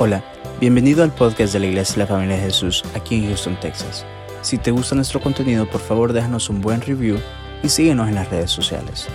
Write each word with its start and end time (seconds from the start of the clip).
Hola, 0.00 0.22
bienvenido 0.60 1.02
al 1.02 1.12
podcast 1.12 1.52
de 1.52 1.58
la 1.58 1.66
Iglesia 1.66 1.94
de 1.94 1.98
la 2.02 2.06
Familia 2.06 2.36
de 2.36 2.42
Jesús 2.42 2.84
aquí 2.94 3.16
en 3.16 3.26
Houston, 3.26 3.58
Texas. 3.58 4.06
Si 4.42 4.56
te 4.56 4.70
gusta 4.70 4.94
nuestro 4.94 5.20
contenido, 5.20 5.68
por 5.68 5.80
favor 5.80 6.12
déjanos 6.12 6.48
un 6.50 6.60
buen 6.60 6.80
review 6.80 7.18
y 7.64 7.68
síguenos 7.68 8.06
en 8.06 8.14
las 8.14 8.30
redes 8.30 8.52
sociales. 8.52 9.08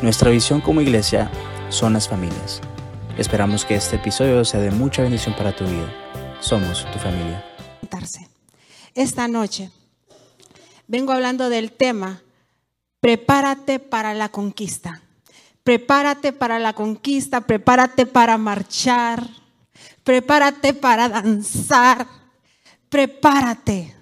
Nuestra 0.00 0.30
visión 0.30 0.62
como 0.62 0.80
iglesia 0.80 1.30
son 1.68 1.92
las 1.92 2.08
familias. 2.08 2.62
Esperamos 3.18 3.66
que 3.66 3.74
este 3.74 3.96
episodio 3.96 4.42
sea 4.46 4.60
de 4.60 4.70
mucha 4.70 5.02
bendición 5.02 5.36
para 5.36 5.54
tu 5.54 5.64
vida. 5.64 5.92
Somos 6.40 6.90
tu 6.90 6.98
familia. 6.98 7.44
Esta 8.94 9.28
noche 9.28 9.70
vengo 10.86 11.12
hablando 11.12 11.50
del 11.50 11.72
tema, 11.72 12.22
prepárate 13.00 13.80
para 13.80 14.14
la 14.14 14.30
conquista. 14.30 15.02
Prepárate 15.62 16.32
para 16.32 16.58
la 16.58 16.72
conquista, 16.72 17.42
prepárate 17.42 18.06
para 18.06 18.38
marchar 18.38 19.41
prepárate 20.04 20.74
para 20.74 21.08
danzar, 21.08 22.06
prepárate, 22.88 23.94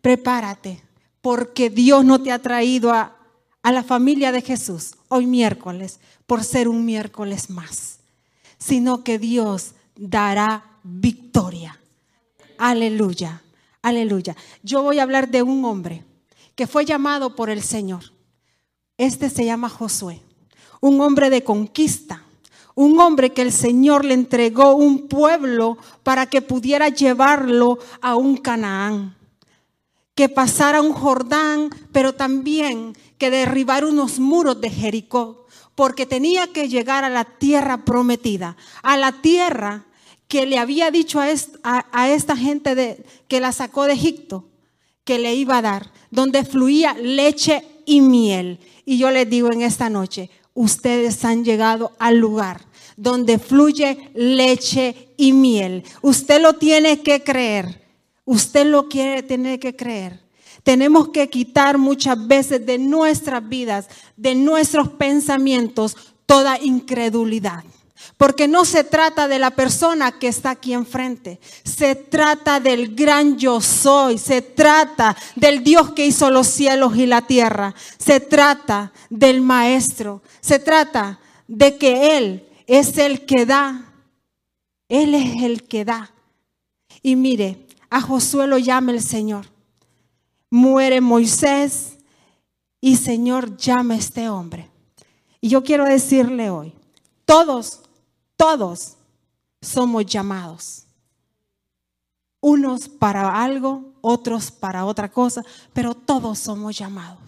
prepárate, 0.00 0.82
porque 1.20 1.70
Dios 1.70 2.04
no 2.04 2.20
te 2.20 2.32
ha 2.32 2.38
traído 2.38 2.92
a, 2.92 3.16
a 3.62 3.72
la 3.72 3.82
familia 3.82 4.32
de 4.32 4.42
Jesús 4.42 4.94
hoy 5.08 5.26
miércoles 5.26 6.00
por 6.26 6.44
ser 6.44 6.68
un 6.68 6.84
miércoles 6.84 7.50
más, 7.50 8.00
sino 8.58 9.02
que 9.02 9.18
Dios 9.18 9.74
dará 9.96 10.64
victoria. 10.82 11.80
Aleluya, 12.58 13.42
aleluya. 13.82 14.36
Yo 14.62 14.82
voy 14.82 14.98
a 14.98 15.02
hablar 15.02 15.28
de 15.28 15.42
un 15.42 15.64
hombre 15.64 16.04
que 16.54 16.66
fue 16.66 16.84
llamado 16.84 17.34
por 17.34 17.50
el 17.50 17.62
Señor. 17.62 18.12
Este 18.96 19.30
se 19.30 19.44
llama 19.44 19.68
Josué, 19.68 20.20
un 20.80 21.00
hombre 21.00 21.30
de 21.30 21.44
conquista 21.44 22.24
un 22.78 23.00
hombre 23.00 23.32
que 23.32 23.42
el 23.42 23.50
Señor 23.50 24.04
le 24.04 24.14
entregó 24.14 24.76
un 24.76 25.08
pueblo 25.08 25.78
para 26.04 26.26
que 26.26 26.42
pudiera 26.42 26.88
llevarlo 26.90 27.80
a 28.00 28.14
un 28.14 28.36
Canaán, 28.36 29.16
que 30.14 30.28
pasara 30.28 30.80
un 30.80 30.92
Jordán, 30.92 31.70
pero 31.90 32.14
también 32.14 32.96
que 33.18 33.30
derribar 33.30 33.84
unos 33.84 34.20
muros 34.20 34.60
de 34.60 34.70
Jericó, 34.70 35.44
porque 35.74 36.06
tenía 36.06 36.52
que 36.52 36.68
llegar 36.68 37.02
a 37.02 37.10
la 37.10 37.24
tierra 37.24 37.84
prometida, 37.84 38.56
a 38.84 38.96
la 38.96 39.10
tierra 39.10 39.84
que 40.28 40.46
le 40.46 40.60
había 40.60 40.92
dicho 40.92 41.18
a, 41.18 41.28
esta, 42.08 42.36
gente 42.36 43.04
que 43.26 43.40
la 43.40 43.50
sacó 43.50 43.86
de 43.86 43.94
Egipto, 43.94 44.44
que 45.02 45.18
le 45.18 45.34
iba 45.34 45.58
a 45.58 45.62
dar, 45.62 45.90
donde 46.12 46.44
fluía 46.44 46.94
leche 46.94 47.64
y 47.86 48.02
miel. 48.02 48.60
Y 48.84 48.98
yo 48.98 49.10
les 49.10 49.28
digo 49.28 49.50
en 49.50 49.62
esta 49.62 49.90
noche, 49.90 50.30
ustedes 50.54 51.24
han 51.24 51.44
llegado 51.44 51.90
al 51.98 52.18
lugar 52.18 52.67
donde 52.98 53.38
fluye 53.38 54.10
leche 54.12 55.08
y 55.16 55.32
miel. 55.32 55.84
Usted 56.02 56.42
lo 56.42 56.54
tiene 56.54 57.00
que 57.00 57.22
creer. 57.22 57.86
Usted 58.24 58.66
lo 58.66 58.88
quiere 58.88 59.22
tener 59.22 59.60
que 59.60 59.74
creer. 59.74 60.20
Tenemos 60.64 61.10
que 61.10 61.30
quitar 61.30 61.78
muchas 61.78 62.26
veces 62.26 62.66
de 62.66 62.76
nuestras 62.76 63.48
vidas, 63.48 63.86
de 64.16 64.34
nuestros 64.34 64.88
pensamientos, 64.88 65.96
toda 66.26 66.58
incredulidad. 66.60 67.62
Porque 68.16 68.48
no 68.48 68.64
se 68.64 68.82
trata 68.82 69.28
de 69.28 69.38
la 69.38 69.52
persona 69.52 70.18
que 70.18 70.26
está 70.26 70.50
aquí 70.50 70.72
enfrente. 70.72 71.38
Se 71.64 71.94
trata 71.94 72.58
del 72.58 72.96
gran 72.96 73.38
yo 73.38 73.60
soy. 73.60 74.18
Se 74.18 74.42
trata 74.42 75.16
del 75.36 75.62
Dios 75.62 75.92
que 75.92 76.04
hizo 76.04 76.30
los 76.30 76.48
cielos 76.48 76.96
y 76.96 77.06
la 77.06 77.22
tierra. 77.22 77.76
Se 77.96 78.18
trata 78.18 78.92
del 79.08 79.40
Maestro. 79.40 80.20
Se 80.40 80.58
trata 80.58 81.20
de 81.46 81.78
que 81.78 82.18
Él 82.18 82.47
es 82.68 82.98
el 82.98 83.24
que 83.24 83.46
da. 83.46 83.92
Él 84.88 85.14
es 85.14 85.42
el 85.42 85.66
que 85.66 85.84
da. 85.84 86.12
Y 87.02 87.16
mire, 87.16 87.66
a 87.90 88.00
Josué 88.00 88.46
lo 88.46 88.58
llama 88.58 88.92
el 88.92 89.02
Señor. 89.02 89.46
Muere 90.50 91.00
Moisés 91.00 91.96
y 92.80 92.96
Señor 92.96 93.56
llama 93.56 93.94
a 93.94 93.96
este 93.96 94.28
hombre. 94.28 94.70
Y 95.40 95.48
yo 95.48 95.62
quiero 95.62 95.84
decirle 95.84 96.50
hoy, 96.50 96.72
todos, 97.24 97.80
todos 98.36 98.96
somos 99.60 100.04
llamados. 100.06 100.84
Unos 102.40 102.88
para 102.88 103.42
algo, 103.42 103.94
otros 104.00 104.50
para 104.50 104.84
otra 104.84 105.10
cosa, 105.10 105.42
pero 105.72 105.94
todos 105.94 106.38
somos 106.38 106.76
llamados. 106.76 107.20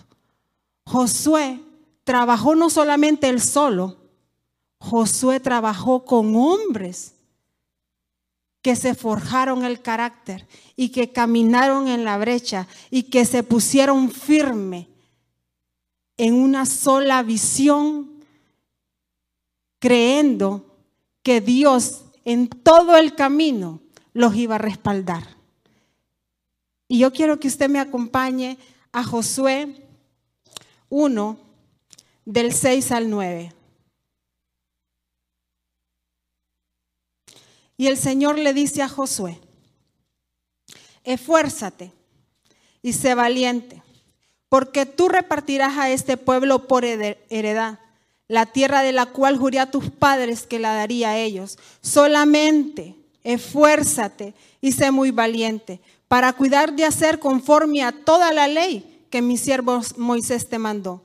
Josué 0.86 1.60
trabajó 2.04 2.54
no 2.54 2.68
solamente 2.68 3.28
él 3.28 3.40
solo, 3.40 3.99
Josué 4.80 5.40
trabajó 5.40 6.04
con 6.04 6.34
hombres 6.34 7.14
que 8.62 8.76
se 8.76 8.94
forjaron 8.94 9.64
el 9.64 9.80
carácter 9.80 10.46
y 10.74 10.88
que 10.88 11.12
caminaron 11.12 11.86
en 11.88 12.04
la 12.04 12.18
brecha 12.18 12.66
y 12.90 13.04
que 13.04 13.24
se 13.24 13.42
pusieron 13.42 14.10
firme 14.10 14.88
en 16.16 16.34
una 16.34 16.66
sola 16.66 17.22
visión, 17.22 18.10
creyendo 19.78 20.66
que 21.22 21.40
Dios 21.40 22.02
en 22.24 22.48
todo 22.48 22.96
el 22.96 23.14
camino 23.14 23.80
los 24.12 24.34
iba 24.34 24.56
a 24.56 24.58
respaldar. 24.58 25.36
Y 26.88 26.98
yo 26.98 27.12
quiero 27.12 27.38
que 27.38 27.48
usted 27.48 27.70
me 27.70 27.78
acompañe 27.78 28.58
a 28.92 29.04
Josué 29.04 29.86
1, 30.88 31.38
del 32.24 32.52
6 32.52 32.92
al 32.92 33.08
9. 33.08 33.59
Y 37.80 37.86
el 37.86 37.96
Señor 37.96 38.38
le 38.38 38.52
dice 38.52 38.82
a 38.82 38.90
Josué, 38.90 39.40
esfuérzate 41.02 41.92
y 42.82 42.92
sé 42.92 43.14
valiente, 43.14 43.82
porque 44.50 44.84
tú 44.84 45.08
repartirás 45.08 45.78
a 45.78 45.88
este 45.88 46.18
pueblo 46.18 46.68
por 46.68 46.84
heredad 46.84 47.78
la 48.28 48.44
tierra 48.44 48.82
de 48.82 48.92
la 48.92 49.06
cual 49.06 49.38
juré 49.38 49.60
a 49.60 49.70
tus 49.70 49.88
padres 49.88 50.46
que 50.46 50.58
la 50.58 50.74
daría 50.74 51.12
a 51.12 51.16
ellos. 51.16 51.58
Solamente 51.80 52.96
esfuérzate 53.24 54.34
y 54.60 54.72
sé 54.72 54.90
muy 54.90 55.10
valiente 55.10 55.80
para 56.06 56.34
cuidar 56.34 56.74
de 56.74 56.84
hacer 56.84 57.18
conforme 57.18 57.82
a 57.82 57.92
toda 57.92 58.30
la 58.34 58.46
ley 58.46 59.06
que 59.08 59.22
mi 59.22 59.38
siervo 59.38 59.80
Moisés 59.96 60.50
te 60.50 60.58
mandó. 60.58 61.00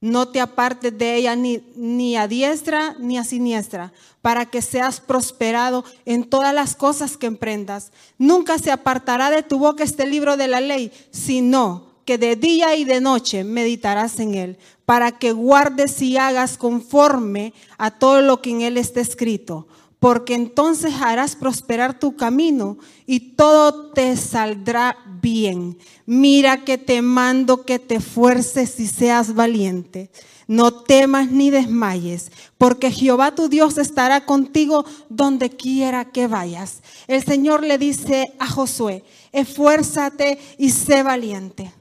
No 0.00 0.28
te 0.28 0.40
apartes 0.40 0.96
de 0.96 1.16
ella 1.16 1.36
ni, 1.36 1.62
ni, 1.76 2.16
a 2.16 2.26
diestra 2.26 2.96
ni 2.98 3.18
a 3.18 3.24
siniestra, 3.24 3.92
para 4.22 4.46
que 4.46 4.62
seas 4.62 5.00
prosperado 5.00 5.84
en 6.06 6.24
todas 6.24 6.54
las 6.54 6.74
cosas 6.74 7.18
que 7.18 7.26
emprendas. 7.26 7.92
Nunca 8.16 8.58
se 8.58 8.70
apartará 8.70 9.30
de 9.30 9.42
tu 9.42 9.58
boca 9.58 9.84
este 9.84 10.06
libro 10.06 10.38
de 10.38 10.48
la 10.48 10.62
ley, 10.62 10.90
sino 11.10 11.90
que 12.06 12.16
de 12.16 12.34
día 12.34 12.76
y 12.76 12.84
de 12.84 13.00
noche 13.00 13.44
meditarás 13.44 14.18
en 14.20 14.34
él, 14.34 14.58
para 14.86 15.12
que 15.12 15.32
guardes 15.32 16.00
y 16.00 16.16
hagas 16.16 16.56
conforme 16.56 17.52
a 17.76 17.90
todo 17.90 18.22
lo 18.22 18.40
que 18.40 18.50
en 18.50 18.62
él 18.62 18.78
está 18.78 19.00
escrito 19.00 19.68
porque 20.00 20.34
entonces 20.34 20.94
harás 21.00 21.36
prosperar 21.36 21.98
tu 21.98 22.16
camino 22.16 22.78
y 23.06 23.20
todo 23.36 23.92
te 23.92 24.16
saldrá 24.16 24.96
bien. 25.20 25.78
Mira 26.06 26.64
que 26.64 26.78
te 26.78 27.02
mando 27.02 27.66
que 27.66 27.78
te 27.78 28.00
fuerces 28.00 28.80
y 28.80 28.86
seas 28.86 29.34
valiente. 29.34 30.10
No 30.48 30.72
temas 30.72 31.30
ni 31.30 31.50
desmayes, 31.50 32.32
porque 32.58 32.90
Jehová 32.90 33.34
tu 33.36 33.48
Dios 33.48 33.78
estará 33.78 34.24
contigo 34.24 34.84
donde 35.08 35.50
quiera 35.50 36.06
que 36.06 36.26
vayas. 36.26 36.82
El 37.06 37.22
Señor 37.22 37.62
le 37.62 37.78
dice 37.78 38.32
a 38.40 38.48
Josué, 38.48 39.04
esfuérzate 39.30 40.40
y 40.58 40.70
sé 40.70 41.04
valiente. 41.04 41.72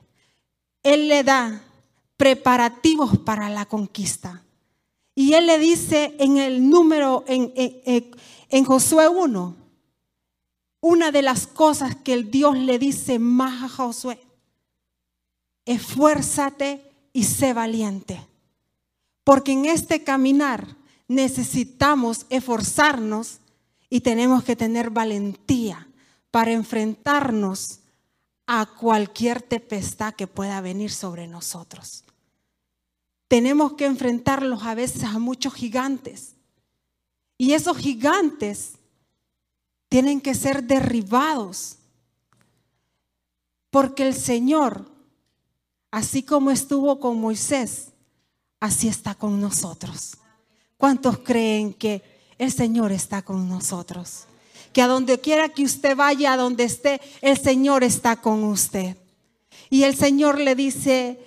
Él 0.84 1.07
le 1.07 1.24
da 1.24 1.63
preparativos 2.16 3.18
para 3.18 3.50
la 3.50 3.66
conquista. 3.66 4.44
Y 5.19 5.34
él 5.34 5.47
le 5.47 5.59
dice 5.59 6.16
en 6.18 6.38
el 6.38 6.69
número, 6.69 7.25
en, 7.28 7.52
en, 7.53 8.63
Josué 8.63 9.10
1, 9.10 9.54
una 10.80 11.12
de 11.12 11.21
las 11.21 11.45
cosas 11.45 11.94
que 11.94 12.13
el 12.13 12.31
Dios 12.31 12.57
le 12.57 12.80
dice 12.80 13.19
más 13.19 13.63
a 13.63 13.68
Josué, 13.68 14.18
esfuérzate 15.66 16.89
y 17.12 17.25
sé 17.25 17.51
valiente. 17.51 18.25
Porque 19.25 19.51
en 19.51 19.66
este 19.66 20.06
caminar 20.06 20.77
necesitamos 21.10 22.25
esforzarnos 22.30 23.39
y 23.89 24.00
tenemos 24.00 24.45
que 24.45 24.56
tener 24.56 24.89
valentía 24.89 25.89
para 26.31 26.54
enfrentarnos 26.54 27.81
a 28.48 28.65
cualquier 28.68 29.42
tempestad 29.42 30.13
que 30.13 30.27
pueda 30.27 30.62
venir 30.62 30.92
sobre 30.92 31.27
nosotros 31.27 32.06
tenemos 33.30 33.74
que 33.74 33.86
enfrentarlos 33.86 34.64
a 34.64 34.76
veces 34.76 35.06
a 35.06 35.20
muchos 35.20 35.54
gigantes. 35.54 36.36
Y 37.38 37.54
esos 37.54 37.78
gigantes 37.78 38.74
tienen 39.88 40.20
que 40.20 40.36
ser 40.36 40.64
derribados. 40.64 41.78
Porque 43.70 44.06
el 44.06 44.16
Señor, 44.16 44.92
así 45.92 46.24
como 46.24 46.52
estuvo 46.52 47.00
con 47.00 47.22
Moisés, 47.22 47.94
así 48.60 48.90
está 48.90 49.16
con 49.16 49.40
nosotros. 49.40 50.18
¿Cuántos 50.75 51.20
creen 51.20 51.74
que 51.74 52.02
el 52.38 52.52
Señor 52.52 52.92
está 52.92 53.22
con 53.22 53.48
nosotros? 53.48 54.25
que 54.74 54.84
a 54.84 54.88
donde 54.88 55.20
quiera 55.20 55.50
que 55.50 55.64
usted 55.64 55.96
vaya, 55.96 56.34
a 56.34 56.38
donde 56.38 56.64
esté, 56.64 57.02
el 57.22 57.40
Señor 57.40 57.84
está 57.84 58.18
con 58.18 58.44
usted. 58.44 58.96
Y 59.70 59.82
el 59.82 59.96
Señor 59.96 60.40
le 60.40 60.54
dice 60.54 61.20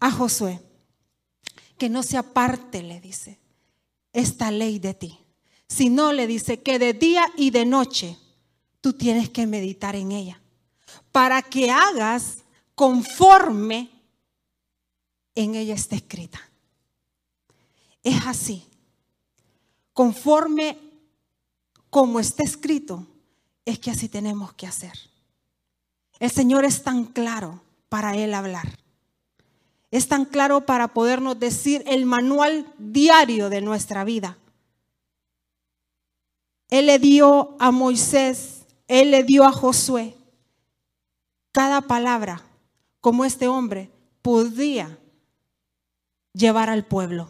a 0.00 0.10
Josué, 0.10 0.60
que 1.80 1.88
no 1.88 2.02
se 2.02 2.18
aparte, 2.18 2.82
le 2.82 3.00
dice, 3.00 3.38
esta 4.12 4.50
ley 4.50 4.78
de 4.78 4.92
ti. 4.92 5.18
Si 5.66 5.88
no, 5.88 6.12
le 6.12 6.26
dice 6.26 6.60
que 6.60 6.78
de 6.78 6.92
día 6.92 7.24
y 7.38 7.52
de 7.52 7.64
noche 7.64 8.18
tú 8.82 8.92
tienes 8.92 9.30
que 9.30 9.46
meditar 9.46 9.96
en 9.96 10.12
ella, 10.12 10.42
para 11.10 11.40
que 11.40 11.70
hagas 11.70 12.44
conforme 12.74 13.90
en 15.34 15.54
ella 15.54 15.74
está 15.74 15.96
escrita. 15.96 16.38
Es 18.02 18.26
así, 18.26 18.66
conforme 19.94 20.76
como 21.88 22.20
está 22.20 22.42
escrito, 22.44 23.06
es 23.64 23.78
que 23.78 23.90
así 23.90 24.10
tenemos 24.10 24.52
que 24.52 24.66
hacer. 24.66 24.92
El 26.18 26.30
Señor 26.30 26.66
es 26.66 26.82
tan 26.82 27.06
claro 27.06 27.62
para 27.88 28.14
Él 28.16 28.34
hablar. 28.34 28.68
Es 29.90 30.08
tan 30.08 30.24
claro 30.24 30.66
para 30.66 30.88
podernos 30.88 31.38
decir 31.38 31.82
el 31.86 32.06
manual 32.06 32.72
diario 32.78 33.50
de 33.50 33.60
nuestra 33.60 34.04
vida. 34.04 34.38
Él 36.68 36.86
le 36.86 36.98
dio 36.98 37.56
a 37.58 37.70
Moisés, 37.72 38.66
Él 38.86 39.10
le 39.10 39.24
dio 39.24 39.44
a 39.44 39.52
Josué 39.52 40.16
cada 41.52 41.80
palabra 41.80 42.42
como 43.00 43.24
este 43.24 43.48
hombre 43.48 43.90
podía 44.22 44.98
llevar 46.32 46.70
al 46.70 46.86
pueblo. 46.86 47.28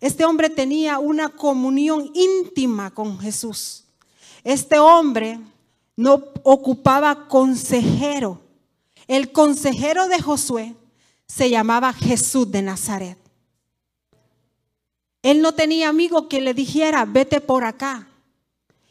Este 0.00 0.24
hombre 0.24 0.50
tenía 0.50 0.98
una 0.98 1.28
comunión 1.28 2.10
íntima 2.12 2.92
con 2.92 3.18
Jesús. 3.18 3.84
Este 4.42 4.78
hombre 4.78 5.40
no 5.96 6.24
ocupaba 6.42 7.28
consejero. 7.28 8.40
El 9.06 9.30
consejero 9.30 10.08
de 10.08 10.20
Josué 10.20 10.74
se 11.34 11.48
llamaba 11.48 11.94
Jesús 11.94 12.50
de 12.50 12.60
Nazaret. 12.60 13.18
Él 15.22 15.40
no 15.40 15.54
tenía 15.54 15.88
amigo 15.88 16.28
que 16.28 16.42
le 16.42 16.52
dijera, 16.52 17.06
vete 17.06 17.40
por 17.40 17.64
acá. 17.64 18.08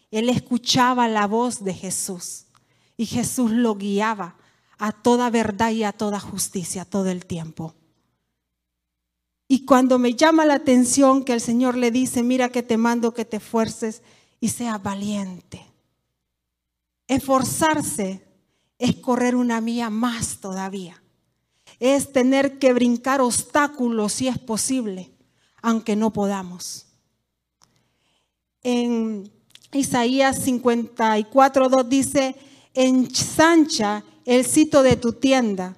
Él 0.10 0.28
escuchaba 0.28 1.08
la 1.08 1.28
voz 1.28 1.64
de 1.64 1.76
Jesús 1.76 2.46
y 2.98 3.06
Jesús 3.06 3.52
lo 3.52 3.76
guiaba 3.76 4.38
a 4.80 4.92
toda 4.92 5.30
verdad 5.30 5.70
y 5.70 5.84
a 5.84 5.92
toda 5.92 6.20
justicia 6.20 6.84
todo 6.84 7.12
el 7.12 7.28
tiempo. 7.28 7.76
Y 9.48 9.66
cuando 9.66 10.00
me 10.00 10.16
llama 10.16 10.46
la 10.46 10.56
atención 10.56 11.24
que 11.24 11.34
el 11.34 11.42
Señor 11.42 11.78
le 11.78 11.92
dice, 11.92 12.24
mira 12.24 12.50
que 12.50 12.64
te 12.64 12.78
mando 12.78 13.14
que 13.14 13.26
te 13.26 13.38
esfuerces 13.38 14.02
y 14.40 14.50
seas 14.50 14.82
valiente. 14.82 15.64
Esforzarse 17.08 18.26
es 18.80 18.96
correr 18.96 19.36
una 19.36 19.62
mía 19.62 19.92
más 19.92 20.40
todavía. 20.40 21.01
Es 21.82 22.14
tener 22.14 22.60
que 22.60 22.72
brincar 22.72 23.20
obstáculos 23.20 24.14
si 24.14 24.30
es 24.30 24.38
posible, 24.38 25.12
aunque 25.62 25.98
no 25.98 26.14
podamos. 26.14 26.86
En 28.64 29.30
Isaías 29.74 30.38
54, 30.44 31.70
2 31.70 31.90
dice, 31.90 32.36
ensancha 32.76 34.04
el 34.26 34.46
sitio 34.46 34.84
de 34.84 34.96
tu 34.96 35.14
tienda 35.14 35.76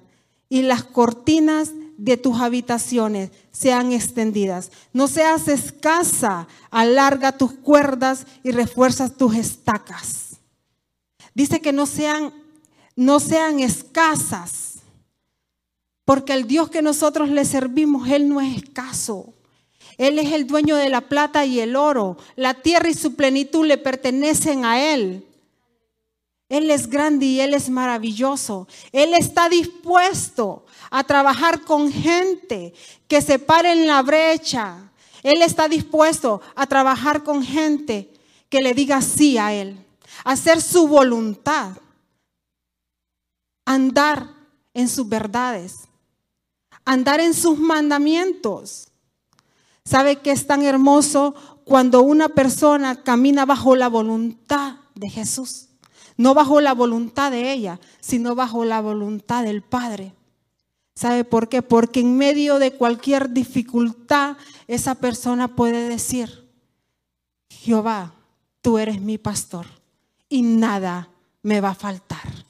y 0.48 0.62
las 0.62 0.84
cortinas 0.84 1.72
de 1.96 2.16
tus 2.16 2.38
habitaciones 2.40 3.30
sean 3.50 3.92
extendidas. 3.92 4.70
No 4.92 5.08
seas 5.08 5.48
escasa, 5.48 6.48
alarga 6.70 7.38
tus 7.38 7.52
cuerdas 7.52 8.26
y 8.42 8.50
refuerzas 8.50 9.16
tus 9.16 9.36
estacas. 9.36 10.36
Dice 11.34 11.60
que 11.60 11.72
no 11.72 11.86
sean, 11.86 12.32
no 12.94 13.20
sean 13.20 13.60
escasas, 13.60 14.73
porque 16.04 16.32
el 16.32 16.46
Dios 16.46 16.70
que 16.70 16.82
nosotros 16.82 17.28
le 17.28 17.44
servimos, 17.44 18.08
Él 18.08 18.28
no 18.28 18.40
es 18.40 18.56
escaso. 18.56 19.34
Él 19.96 20.18
es 20.18 20.32
el 20.32 20.46
dueño 20.46 20.76
de 20.76 20.88
la 20.88 21.02
plata 21.02 21.44
y 21.44 21.60
el 21.60 21.76
oro. 21.76 22.16
La 22.36 22.54
tierra 22.54 22.88
y 22.88 22.94
su 22.94 23.14
plenitud 23.14 23.66
le 23.66 23.78
pertenecen 23.78 24.64
a 24.64 24.92
Él. 24.92 25.26
Él 26.48 26.70
es 26.70 26.88
grande 26.88 27.26
y 27.26 27.40
Él 27.40 27.54
es 27.54 27.70
maravilloso. 27.70 28.68
Él 28.92 29.14
está 29.14 29.48
dispuesto 29.48 30.66
a 30.90 31.04
trabajar 31.04 31.62
con 31.62 31.90
gente 31.90 32.74
que 33.08 33.22
se 33.22 33.38
pare 33.38 33.72
en 33.72 33.86
la 33.86 34.02
brecha. 34.02 34.90
Él 35.22 35.40
está 35.42 35.68
dispuesto 35.68 36.42
a 36.54 36.66
trabajar 36.66 37.22
con 37.24 37.42
gente 37.42 38.12
que 38.50 38.60
le 38.60 38.74
diga 38.74 39.00
sí 39.00 39.38
a 39.38 39.52
Él, 39.52 39.84
hacer 40.22 40.60
su 40.60 40.86
voluntad, 40.86 41.72
andar 43.64 44.28
en 44.74 44.88
sus 44.88 45.08
verdades, 45.08 45.88
andar 46.84 47.20
en 47.20 47.34
sus 47.34 47.58
mandamientos. 47.58 48.88
¿Sabe 49.84 50.16
que 50.16 50.30
es 50.30 50.46
tan 50.46 50.62
hermoso 50.62 51.34
cuando 51.64 52.02
una 52.02 52.28
persona 52.30 53.02
camina 53.02 53.44
bajo 53.44 53.76
la 53.76 53.88
voluntad 53.88 54.76
de 54.94 55.10
Jesús? 55.10 55.68
No 56.16 56.32
bajo 56.32 56.60
la 56.60 56.72
voluntad 56.74 57.30
de 57.30 57.52
ella, 57.52 57.80
sino 58.00 58.34
bajo 58.34 58.64
la 58.64 58.80
voluntad 58.80 59.44
del 59.44 59.62
Padre. 59.62 60.14
¿Sabe 60.94 61.24
por 61.24 61.48
qué? 61.48 61.60
Porque 61.60 62.00
en 62.00 62.16
medio 62.16 62.58
de 62.58 62.72
cualquier 62.72 63.30
dificultad, 63.30 64.36
esa 64.68 64.94
persona 64.94 65.48
puede 65.48 65.88
decir, 65.88 66.48
Jehová, 67.50 68.14
tú 68.60 68.78
eres 68.78 69.00
mi 69.00 69.18
pastor 69.18 69.66
y 70.28 70.42
nada 70.42 71.08
me 71.42 71.60
va 71.60 71.70
a 71.70 71.74
faltar. 71.74 72.46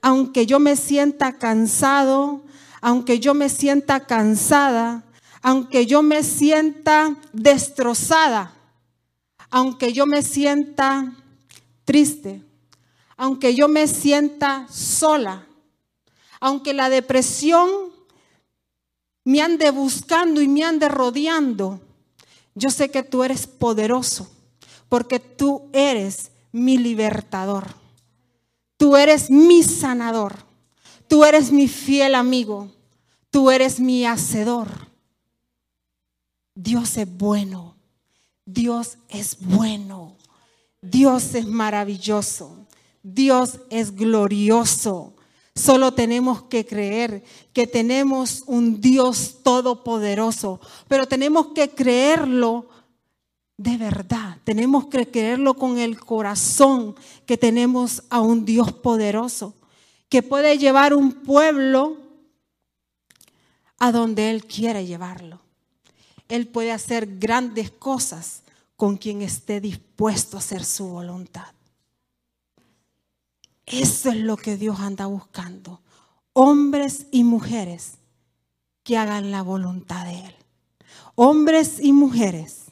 Aunque 0.00 0.46
yo 0.46 0.58
me 0.60 0.76
sienta 0.76 1.38
cansado, 1.38 2.42
aunque 2.86 3.18
yo 3.18 3.34
me 3.34 3.48
sienta 3.48 4.06
cansada, 4.06 5.02
aunque 5.42 5.86
yo 5.86 6.02
me 6.02 6.22
sienta 6.22 7.16
destrozada, 7.32 8.54
aunque 9.50 9.92
yo 9.92 10.06
me 10.06 10.22
sienta 10.22 11.12
triste, 11.84 12.44
aunque 13.16 13.56
yo 13.56 13.66
me 13.66 13.88
sienta 13.88 14.68
sola, 14.70 15.48
aunque 16.38 16.74
la 16.74 16.88
depresión 16.88 17.68
me 19.24 19.40
ande 19.42 19.72
buscando 19.72 20.40
y 20.40 20.46
me 20.46 20.62
ande 20.62 20.88
rodeando, 20.88 21.80
yo 22.54 22.70
sé 22.70 22.92
que 22.92 23.02
tú 23.02 23.24
eres 23.24 23.48
poderoso, 23.48 24.30
porque 24.88 25.18
tú 25.18 25.68
eres 25.72 26.30
mi 26.52 26.78
libertador. 26.78 27.66
Tú 28.76 28.96
eres 28.96 29.28
mi 29.28 29.64
sanador. 29.64 30.46
Tú 31.08 31.24
eres 31.24 31.50
mi 31.50 31.66
fiel 31.68 32.14
amigo. 32.14 32.75
Tú 33.36 33.50
eres 33.50 33.78
mi 33.80 34.06
hacedor. 34.06 34.66
Dios 36.54 36.96
es 36.96 37.18
bueno. 37.18 37.76
Dios 38.46 38.96
es 39.10 39.36
bueno. 39.38 40.16
Dios 40.80 41.34
es 41.34 41.46
maravilloso. 41.46 42.66
Dios 43.02 43.60
es 43.68 43.94
glorioso. 43.94 45.16
Solo 45.54 45.92
tenemos 45.92 46.44
que 46.44 46.64
creer 46.64 47.24
que 47.52 47.66
tenemos 47.66 48.42
un 48.46 48.80
Dios 48.80 49.40
todopoderoso, 49.42 50.58
pero 50.88 51.06
tenemos 51.06 51.48
que 51.48 51.68
creerlo 51.68 52.70
de 53.58 53.76
verdad. 53.76 54.38
Tenemos 54.44 54.86
que 54.86 55.10
creerlo 55.10 55.52
con 55.52 55.76
el 55.76 56.00
corazón 56.00 56.96
que 57.26 57.36
tenemos 57.36 58.02
a 58.08 58.22
un 58.22 58.46
Dios 58.46 58.72
poderoso, 58.72 59.52
que 60.08 60.22
puede 60.22 60.56
llevar 60.56 60.94
un 60.94 61.12
pueblo 61.12 62.05
a 63.78 63.92
donde 63.92 64.30
Él 64.30 64.44
quiere 64.46 64.86
llevarlo. 64.86 65.40
Él 66.28 66.48
puede 66.48 66.72
hacer 66.72 67.18
grandes 67.18 67.70
cosas 67.70 68.42
con 68.76 68.96
quien 68.96 69.22
esté 69.22 69.60
dispuesto 69.60 70.36
a 70.36 70.40
hacer 70.40 70.64
su 70.64 70.88
voluntad. 70.88 71.46
Eso 73.64 74.10
es 74.10 74.16
lo 74.16 74.36
que 74.36 74.56
Dios 74.56 74.80
anda 74.80 75.06
buscando. 75.06 75.80
Hombres 76.32 77.06
y 77.10 77.24
mujeres 77.24 77.94
que 78.82 78.96
hagan 78.96 79.30
la 79.30 79.42
voluntad 79.42 80.04
de 80.04 80.20
Él. 80.20 80.34
Hombres 81.14 81.80
y 81.80 81.92
mujeres 81.92 82.66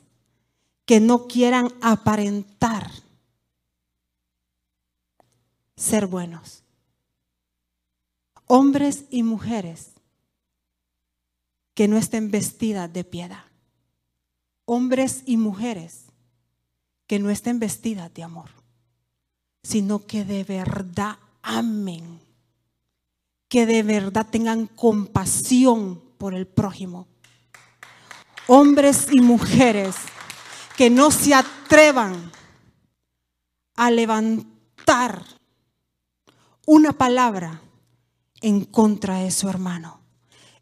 que 0.84 1.00
no 1.00 1.26
quieran 1.26 1.72
aparentar 1.80 2.90
ser 5.76 6.06
buenos. 6.06 6.62
Hombres 8.46 9.04
y 9.10 9.22
mujeres 9.22 9.93
que 11.74 11.88
no 11.88 11.96
estén 11.96 12.30
vestidas 12.30 12.92
de 12.92 13.04
piedad. 13.04 13.44
Hombres 14.64 15.22
y 15.26 15.36
mujeres 15.36 16.04
que 17.06 17.18
no 17.18 17.30
estén 17.30 17.58
vestidas 17.58 18.12
de 18.14 18.22
amor 18.22 18.50
sino 19.64 20.06
que 20.06 20.24
de 20.24 20.44
verdad 20.44 21.18
amen, 21.42 22.20
que 23.48 23.66
de 23.66 23.82
verdad 23.82 24.26
tengan 24.30 24.66
compasión 24.66 26.00
por 26.18 26.34
el 26.34 26.46
prójimo. 26.46 27.08
Hombres 28.46 29.08
y 29.10 29.20
mujeres 29.20 29.96
que 30.76 30.90
no 30.90 31.10
se 31.10 31.34
atrevan 31.34 32.30
a 33.74 33.90
levantar 33.90 35.24
una 36.66 36.92
palabra 36.92 37.62
en 38.42 38.66
contra 38.66 39.18
de 39.18 39.30
su 39.30 39.48
hermano. 39.48 40.03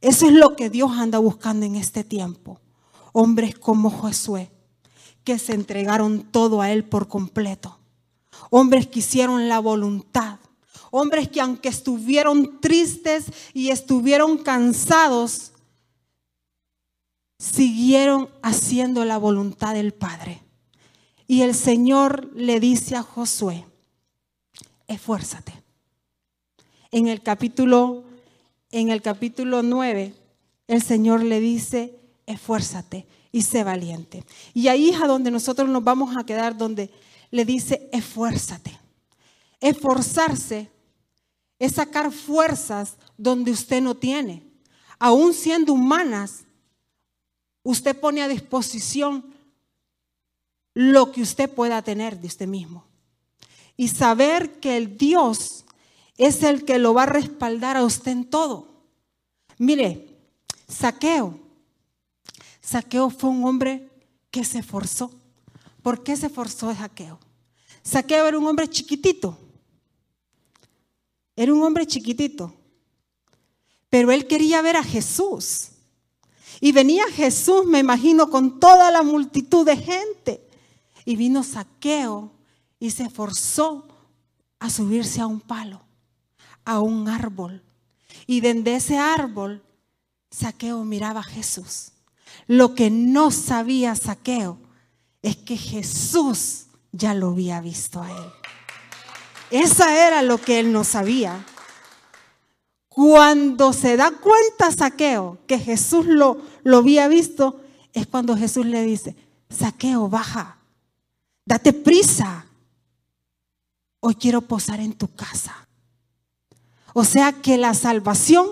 Eso 0.02 0.26
es 0.26 0.32
lo 0.32 0.56
que 0.56 0.68
Dios 0.68 0.90
anda 0.90 1.18
buscando 1.18 1.64
en 1.64 1.76
este 1.76 2.02
tiempo. 2.02 2.60
Hombres 3.12 3.56
como 3.56 3.88
Josué, 3.88 4.50
que 5.22 5.38
se 5.38 5.54
entregaron 5.54 6.24
todo 6.24 6.60
a 6.60 6.72
Él 6.72 6.84
por 6.84 7.06
completo. 7.06 7.78
Hombres 8.50 8.88
que 8.88 8.98
hicieron 8.98 9.48
la 9.48 9.60
voluntad. 9.60 10.40
Hombres 10.90 11.28
que 11.28 11.40
aunque 11.40 11.68
estuvieron 11.68 12.60
tristes 12.60 13.26
y 13.54 13.68
estuvieron 13.68 14.38
cansados, 14.38 15.52
siguieron 17.38 18.28
haciendo 18.42 19.04
la 19.04 19.18
voluntad 19.18 19.74
del 19.74 19.94
Padre. 19.94 20.42
Y 21.28 21.42
el 21.42 21.54
Señor 21.54 22.28
le 22.34 22.58
dice 22.58 22.96
a 22.96 23.04
Josué, 23.04 23.64
esfuérzate. 24.88 25.62
En 26.90 27.06
el 27.06 27.22
capítulo 27.22 28.04
en 28.72 28.90
el 28.90 29.02
capítulo 29.02 29.62
9, 29.62 30.14
el 30.66 30.82
Señor 30.82 31.22
le 31.22 31.38
dice, 31.40 31.94
esfuérzate 32.26 33.06
y 33.30 33.42
sé 33.42 33.62
valiente. 33.62 34.24
Y 34.54 34.68
ahí 34.68 34.88
es 34.88 35.00
a 35.00 35.06
donde 35.06 35.30
nosotros 35.30 35.68
nos 35.68 35.84
vamos 35.84 36.16
a 36.16 36.24
quedar, 36.24 36.56
donde 36.56 36.90
le 37.30 37.44
dice, 37.44 37.88
esfuérzate. 37.92 38.78
Esforzarse 39.60 40.70
es 41.58 41.72
sacar 41.72 42.10
fuerzas 42.10 42.96
donde 43.16 43.52
usted 43.52 43.80
no 43.82 43.94
tiene. 43.94 44.42
Aún 44.98 45.34
siendo 45.34 45.74
humanas, 45.74 46.44
usted 47.62 47.98
pone 47.98 48.22
a 48.22 48.28
disposición 48.28 49.24
lo 50.74 51.12
que 51.12 51.22
usted 51.22 51.50
pueda 51.50 51.82
tener 51.82 52.18
de 52.18 52.26
usted 52.26 52.46
mismo. 52.46 52.84
Y 53.76 53.88
saber 53.88 54.60
que 54.60 54.76
el 54.76 54.96
Dios 54.96 55.61
es 56.26 56.42
el 56.42 56.64
que 56.64 56.78
lo 56.78 56.94
va 56.94 57.04
a 57.04 57.06
respaldar 57.06 57.76
a 57.76 57.84
usted 57.84 58.12
en 58.12 58.24
todo. 58.24 58.68
Mire, 59.58 60.18
Saqueo. 60.68 61.38
Saqueo 62.60 63.10
fue 63.10 63.30
un 63.30 63.44
hombre 63.44 63.90
que 64.30 64.44
se 64.44 64.60
esforzó. 64.60 65.10
¿Por 65.82 66.02
qué 66.02 66.16
se 66.16 66.26
esforzó 66.26 66.74
Saqueo? 66.74 67.18
Saqueo 67.82 68.26
era 68.26 68.38
un 68.38 68.46
hombre 68.46 68.68
chiquitito. 68.68 69.36
Era 71.34 71.52
un 71.52 71.62
hombre 71.62 71.86
chiquitito. 71.86 72.54
Pero 73.88 74.12
él 74.12 74.26
quería 74.26 74.62
ver 74.62 74.76
a 74.76 74.84
Jesús. 74.84 75.70
Y 76.60 76.72
venía 76.72 77.04
Jesús, 77.08 77.66
me 77.66 77.80
imagino, 77.80 78.30
con 78.30 78.60
toda 78.60 78.90
la 78.90 79.02
multitud 79.02 79.66
de 79.66 79.76
gente. 79.76 80.48
Y 81.04 81.16
vino 81.16 81.42
Saqueo 81.42 82.32
y 82.78 82.90
se 82.90 83.04
esforzó 83.04 83.88
a 84.60 84.70
subirse 84.70 85.20
a 85.20 85.26
un 85.26 85.40
palo 85.40 85.82
a 86.64 86.80
un 86.80 87.08
árbol. 87.08 87.62
Y 88.26 88.40
desde 88.40 88.76
ese 88.76 88.98
árbol, 88.98 89.62
Saqueo 90.30 90.84
miraba 90.84 91.20
a 91.20 91.24
Jesús. 91.24 91.92
Lo 92.46 92.74
que 92.74 92.90
no 92.90 93.30
sabía 93.30 93.94
Saqueo 93.94 94.58
es 95.22 95.36
que 95.36 95.56
Jesús 95.56 96.66
ya 96.92 97.14
lo 97.14 97.30
había 97.30 97.60
visto 97.60 98.02
a 98.02 98.10
él. 98.10 98.32
Esa 99.50 100.06
era 100.06 100.22
lo 100.22 100.38
que 100.38 100.60
él 100.60 100.72
no 100.72 100.84
sabía. 100.84 101.44
Cuando 102.88 103.72
se 103.72 103.96
da 103.96 104.10
cuenta 104.10 104.70
Saqueo 104.70 105.38
que 105.46 105.58
Jesús 105.58 106.06
lo, 106.06 106.38
lo 106.62 106.78
había 106.78 107.08
visto, 107.08 107.60
es 107.92 108.06
cuando 108.06 108.36
Jesús 108.36 108.66
le 108.66 108.82
dice, 108.82 109.14
Saqueo, 109.50 110.08
baja, 110.08 110.58
date 111.44 111.72
prisa. 111.72 112.46
Hoy 114.00 114.14
quiero 114.14 114.40
posar 114.40 114.80
en 114.80 114.94
tu 114.94 115.08
casa. 115.14 115.68
O 116.94 117.04
sea 117.04 117.32
que 117.32 117.58
la 117.58 117.74
salvación 117.74 118.46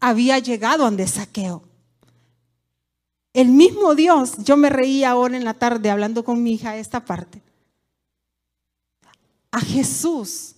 había 0.00 0.38
llegado 0.38 0.84
donde 0.84 1.06
saqueo. 1.06 1.62
El 3.32 3.48
mismo 3.48 3.94
Dios, 3.94 4.38
yo 4.38 4.56
me 4.56 4.68
reía 4.68 5.10
ahora 5.10 5.36
en 5.36 5.44
la 5.44 5.54
tarde 5.54 5.90
hablando 5.90 6.24
con 6.24 6.42
mi 6.42 6.52
hija 6.52 6.76
esta 6.76 7.04
parte. 7.04 7.42
A 9.50 9.60
Jesús, 9.60 10.56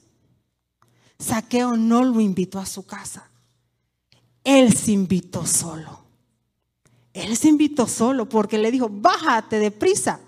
Saqueo 1.18 1.76
no 1.76 2.02
lo 2.02 2.20
invitó 2.20 2.58
a 2.58 2.66
su 2.66 2.86
casa. 2.86 3.28
Él 4.42 4.74
se 4.74 4.92
invitó 4.92 5.46
solo. 5.46 6.00
Él 7.12 7.36
se 7.36 7.48
invitó 7.48 7.86
solo 7.86 8.28
porque 8.28 8.56
le 8.56 8.70
dijo, 8.70 8.88
bájate 8.88 9.58
deprisa, 9.58 10.20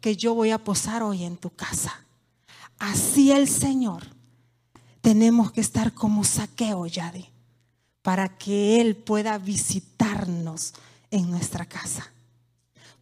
que 0.00 0.16
yo 0.16 0.34
voy 0.34 0.50
a 0.50 0.62
posar 0.62 1.02
hoy 1.02 1.24
en 1.24 1.36
tu 1.36 1.50
casa. 1.50 2.04
Así 2.78 3.32
el 3.32 3.48
Señor 3.48 4.19
tenemos 5.00 5.52
que 5.52 5.60
estar 5.60 5.94
como 5.94 6.24
saqueo, 6.24 6.86
Yadi, 6.86 7.26
para 8.02 8.36
que 8.38 8.80
Él 8.80 8.96
pueda 8.96 9.38
visitarnos 9.38 10.74
en 11.10 11.30
nuestra 11.30 11.66
casa. 11.66 12.10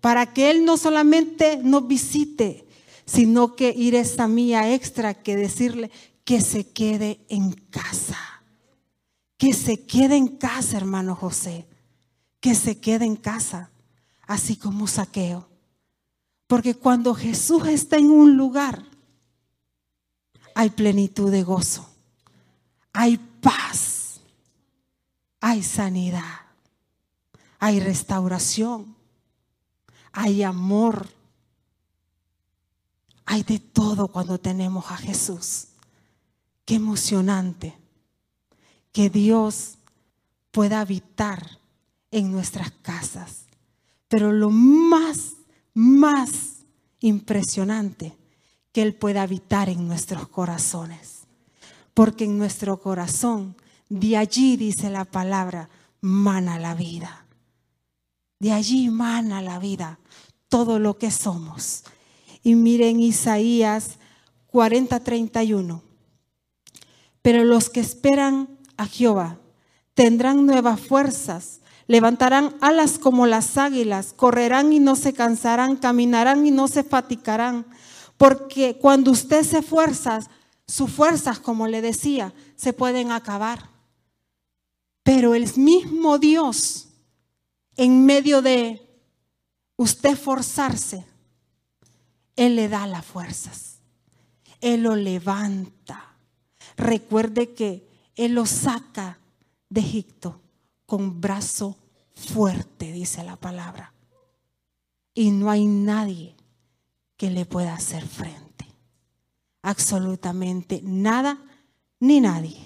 Para 0.01 0.33
que 0.33 0.51
Él 0.51 0.65
no 0.65 0.77
solamente 0.77 1.59
nos 1.63 1.87
visite, 1.87 2.67
sino 3.05 3.57
que 3.57 3.71
ir 3.71 3.95
esa 3.95 4.29
mía 4.29 4.73
extra 4.73 5.15
que 5.15 5.37
decirle 5.37 5.91
que 6.25 6.41
se 6.41 6.69
quede 6.69 7.21
en 7.29 7.53
casa. 7.53 8.19
Que 9.37 9.53
se 9.53 9.81
quede 9.81 10.17
en 10.17 10.29
casa, 10.29 10.77
hermano 10.77 11.15
José. 11.15 11.67
Que 12.41 12.55
se 12.55 12.79
quede 12.79 13.07
en 13.07 13.17
casa, 13.17 13.71
así 14.27 14.57
como 14.57 14.87
saqueo. 14.87 15.49
Porque 16.47 16.75
cuando 16.75 17.15
Jesús 17.15 17.67
está 17.67 17.97
en 17.97 18.11
un 18.11 18.37
lugar, 18.37 18.85
hay 20.55 20.71
plenitud 20.71 21.31
de 21.31 21.43
gozo, 21.45 21.88
hay 22.93 23.17
paz, 23.17 24.21
hay 25.41 25.63
sanidad, 25.63 26.41
hay 27.59 27.81
restauración, 27.81 28.97
hay 30.13 30.43
amor, 30.43 31.09
hay 33.25 33.43
de 33.43 33.59
todo 33.59 34.09
cuando 34.09 34.39
tenemos 34.39 34.91
a 34.91 34.97
Jesús. 34.97 35.69
Qué 36.65 36.77
emocionante 36.77 37.77
que 38.93 39.11
Dios 39.11 39.79
pueda 40.51 40.81
habitar 40.81 41.59
en 42.11 42.33
nuestras 42.33 42.71
casas. 42.83 43.47
Pero 44.09 44.33
lo 44.33 44.51
más, 44.51 45.35
más 45.75 46.65
impresionante 47.01 48.17
que 48.73 48.83
Él 48.83 48.95
pueda 48.95 49.23
habitar 49.23 49.69
en 49.69 49.87
nuestros 49.87 50.29
corazones. 50.29 51.18
Porque 51.99 52.27
en 52.27 52.39
nuestro 52.39 52.81
corazón, 52.81 53.57
de 53.89 54.17
allí 54.17 54.57
dice 54.57 54.89
la 54.89 55.05
palabra, 55.05 55.69
mana 56.01 56.57
la 56.57 56.77
vida. 56.77 57.27
De 58.39 58.53
allí 58.53 58.89
mana 58.89 59.43
la 59.43 59.59
vida, 59.59 59.99
todo 60.49 60.79
lo 60.79 60.97
que 60.97 61.11
somos. 61.11 61.83
Y 62.45 62.55
miren 62.55 63.01
Isaías 63.01 63.99
40, 64.47 65.01
31. 65.01 65.83
Pero 67.21 67.43
los 67.43 67.69
que 67.69 67.81
esperan 67.81 68.49
a 68.77 68.87
Jehová 68.87 69.41
tendrán 69.95 70.47
nuevas 70.47 70.81
fuerzas, 70.81 71.63
levantarán 71.89 72.55
alas 72.61 73.01
como 73.01 73.27
las 73.27 73.59
águilas, 73.59 74.13
correrán 74.13 74.73
y 74.73 74.79
no 74.79 74.95
se 74.95 75.15
cansarán, 75.15 75.75
caminarán 75.75 76.47
y 76.47 76.53
no 76.53 76.69
se 76.69 76.85
fatigarán 76.85 77.67
porque 78.19 78.77
cuando 78.77 79.13
usted 79.13 79.45
se 79.45 79.59
esfuerza, 79.59 80.21
sus 80.69 80.93
fuerzas, 80.93 81.41
como 81.41 81.67
le 81.67 81.81
decía, 81.81 82.35
se 82.55 82.75
pueden 82.75 83.11
acabar. 83.11 83.71
Pero 85.03 85.35
el 85.35 85.51
mismo 85.57 86.19
Dios, 86.19 86.89
en 87.77 88.05
medio 88.05 88.43
de 88.43 88.87
usted 89.77 90.17
forzarse, 90.17 91.07
Él 92.37 92.55
le 92.55 92.69
da 92.69 92.87
las 92.87 93.05
fuerzas. 93.05 93.79
Él 94.61 94.83
lo 94.83 94.95
levanta. 94.95 96.15
Recuerde 96.77 97.55
que 97.55 97.89
Él 98.15 98.35
lo 98.35 98.45
saca 98.45 99.19
de 99.71 99.81
Egipto 99.81 100.39
con 100.85 101.21
brazo 101.21 101.77
fuerte, 102.15 102.93
dice 102.93 103.25
la 103.25 103.37
palabra. 103.37 103.95
Y 105.15 105.31
no 105.31 105.51
hay 105.51 105.65
nadie 105.65 106.37
que 107.17 107.31
le 107.31 107.47
pueda 107.47 107.75
hacer 107.75 108.07
frente. 108.07 108.48
Absolutamente 109.69 110.81
nada 110.83 111.39
ni 112.01 112.21
nadie. 112.21 112.57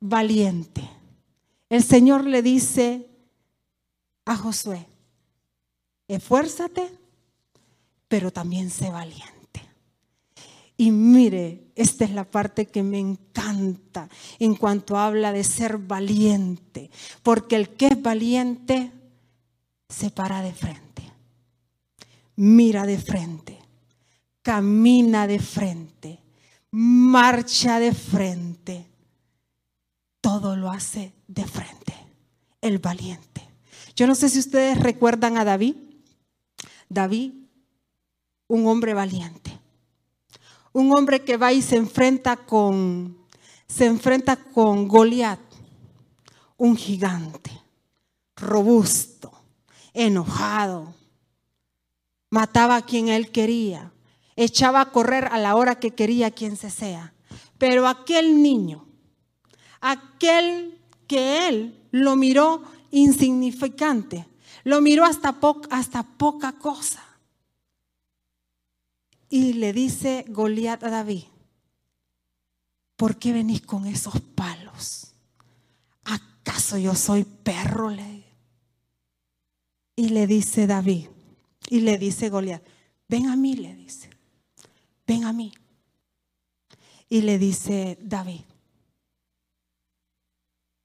Valiente. 0.00 0.82
El 1.68 1.84
Señor 1.84 2.24
le 2.24 2.42
dice 2.42 3.08
a 4.24 4.36
Josué, 4.36 4.84
esfuérzate, 6.08 6.90
pero 8.08 8.32
también 8.32 8.70
sé 8.70 8.90
valiente. 8.90 9.62
Y 10.76 10.90
mire, 10.90 11.70
esta 11.76 12.04
es 12.04 12.10
la 12.10 12.24
parte 12.24 12.66
que 12.66 12.82
me 12.82 12.98
encanta 12.98 14.08
en 14.38 14.56
cuanto 14.56 14.98
habla 14.98 15.30
de 15.30 15.44
ser 15.44 15.78
valiente, 15.78 16.90
porque 17.22 17.54
el 17.54 17.68
que 17.76 17.86
es 17.86 18.02
valiente 18.02 18.90
se 19.88 20.10
para 20.10 20.42
de 20.42 20.52
frente 20.52 20.86
mira 22.36 22.86
de 22.86 22.98
frente, 22.98 23.58
camina 24.46 25.26
de 25.26 25.40
frente, 25.40 26.20
marcha 26.70 27.80
de 27.80 27.92
frente, 27.92 28.86
todo 30.20 30.54
lo 30.54 30.70
hace 30.70 31.12
de 31.26 31.44
frente, 31.44 31.92
el 32.60 32.78
valiente. 32.78 33.42
Yo 33.96 34.06
no 34.06 34.14
sé 34.14 34.28
si 34.28 34.38
ustedes 34.38 34.78
recuerdan 34.78 35.36
a 35.36 35.44
David. 35.44 35.74
David, 36.88 37.32
un 38.46 38.68
hombre 38.68 38.94
valiente, 38.94 39.58
un 40.72 40.96
hombre 40.96 41.24
que 41.24 41.36
va 41.36 41.52
y 41.52 41.60
se 41.60 41.74
enfrenta 41.74 42.36
con, 42.36 43.18
se 43.66 43.86
enfrenta 43.86 44.36
con 44.36 44.86
Goliat, 44.86 45.40
un 46.56 46.76
gigante, 46.76 47.50
robusto, 48.36 49.32
enojado, 49.92 50.94
mataba 52.30 52.76
a 52.76 52.82
quien 52.82 53.08
él 53.08 53.32
quería, 53.32 53.90
echaba 54.36 54.80
a 54.82 54.90
correr 54.90 55.24
a 55.32 55.38
la 55.38 55.56
hora 55.56 55.80
que 55.80 55.92
quería 55.92 56.30
quien 56.30 56.56
se 56.56 56.70
sea. 56.70 57.14
Pero 57.58 57.88
aquel 57.88 58.42
niño, 58.42 58.86
aquel 59.80 60.78
que 61.06 61.48
él 61.48 61.82
lo 61.90 62.16
miró 62.16 62.62
insignificante, 62.90 64.26
lo 64.64 64.80
miró 64.80 65.04
hasta, 65.04 65.38
hasta 65.70 66.02
poca 66.02 66.52
cosa. 66.52 67.02
Y 69.28 69.54
le 69.54 69.72
dice 69.72 70.24
Goliat 70.28 70.84
a 70.84 70.90
David, 70.90 71.24
¿por 72.96 73.16
qué 73.16 73.32
venís 73.32 73.62
con 73.62 73.86
esos 73.86 74.20
palos? 74.20 75.12
¿Acaso 76.04 76.78
yo 76.78 76.94
soy 76.94 77.24
perro? 77.24 77.90
Y 79.96 80.10
le 80.10 80.26
dice 80.26 80.66
David, 80.66 81.06
y 81.68 81.80
le 81.80 81.98
dice 81.98 82.28
Goliat, 82.28 82.62
ven 83.08 83.28
a 83.28 83.36
mí, 83.36 83.56
le 83.56 83.74
dice, 83.74 84.10
ven 85.06 85.24
a 85.24 85.32
mí. 85.32 85.52
Y 87.08 87.22
le 87.22 87.38
dice 87.38 87.98
David, 88.02 88.42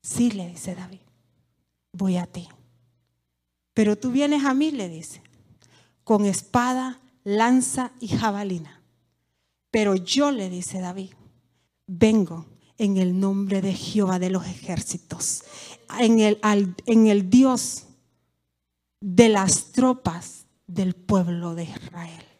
sí, 0.01 0.31
le 0.31 0.47
dice 0.47 0.75
David, 0.75 0.99
voy 1.93 2.17
a 2.17 2.27
ti. 2.27 2.47
Pero 3.73 3.97
tú 3.97 4.11
vienes 4.11 4.45
a 4.45 4.53
mí, 4.53 4.71
le 4.71 4.89
dice, 4.89 5.23
con 6.03 6.25
espada, 6.25 6.99
lanza 7.23 7.91
y 7.99 8.09
jabalina. 8.09 8.81
Pero 9.71 9.95
yo, 9.95 10.31
le 10.31 10.49
dice 10.49 10.79
David, 10.79 11.11
vengo 11.87 12.45
en 12.77 12.97
el 12.97 13.19
nombre 13.19 13.61
de 13.61 13.73
Jehová 13.73 14.19
de 14.19 14.29
los 14.29 14.45
ejércitos, 14.45 15.43
en 15.99 16.19
el, 16.19 16.39
en 16.85 17.07
el 17.07 17.29
Dios 17.29 17.85
de 18.99 19.29
las 19.29 19.71
tropas 19.71 20.45
del 20.67 20.95
pueblo 20.95 21.55
de 21.55 21.63
Israel. 21.63 22.30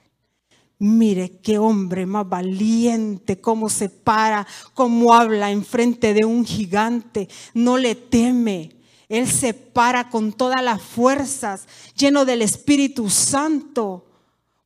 Mire 0.83 1.29
qué 1.43 1.59
hombre 1.59 2.07
más 2.07 2.27
valiente, 2.27 3.39
cómo 3.39 3.69
se 3.69 3.87
para, 3.87 4.47
cómo 4.73 5.13
habla 5.13 5.51
enfrente 5.51 6.15
de 6.15 6.25
un 6.25 6.43
gigante, 6.43 7.29
no 7.53 7.77
le 7.77 7.93
teme. 7.93 8.71
Él 9.07 9.27
se 9.27 9.53
para 9.53 10.09
con 10.09 10.33
todas 10.33 10.63
las 10.63 10.81
fuerzas, 10.81 11.67
lleno 11.95 12.25
del 12.25 12.41
Espíritu 12.41 13.11
Santo, 13.11 14.07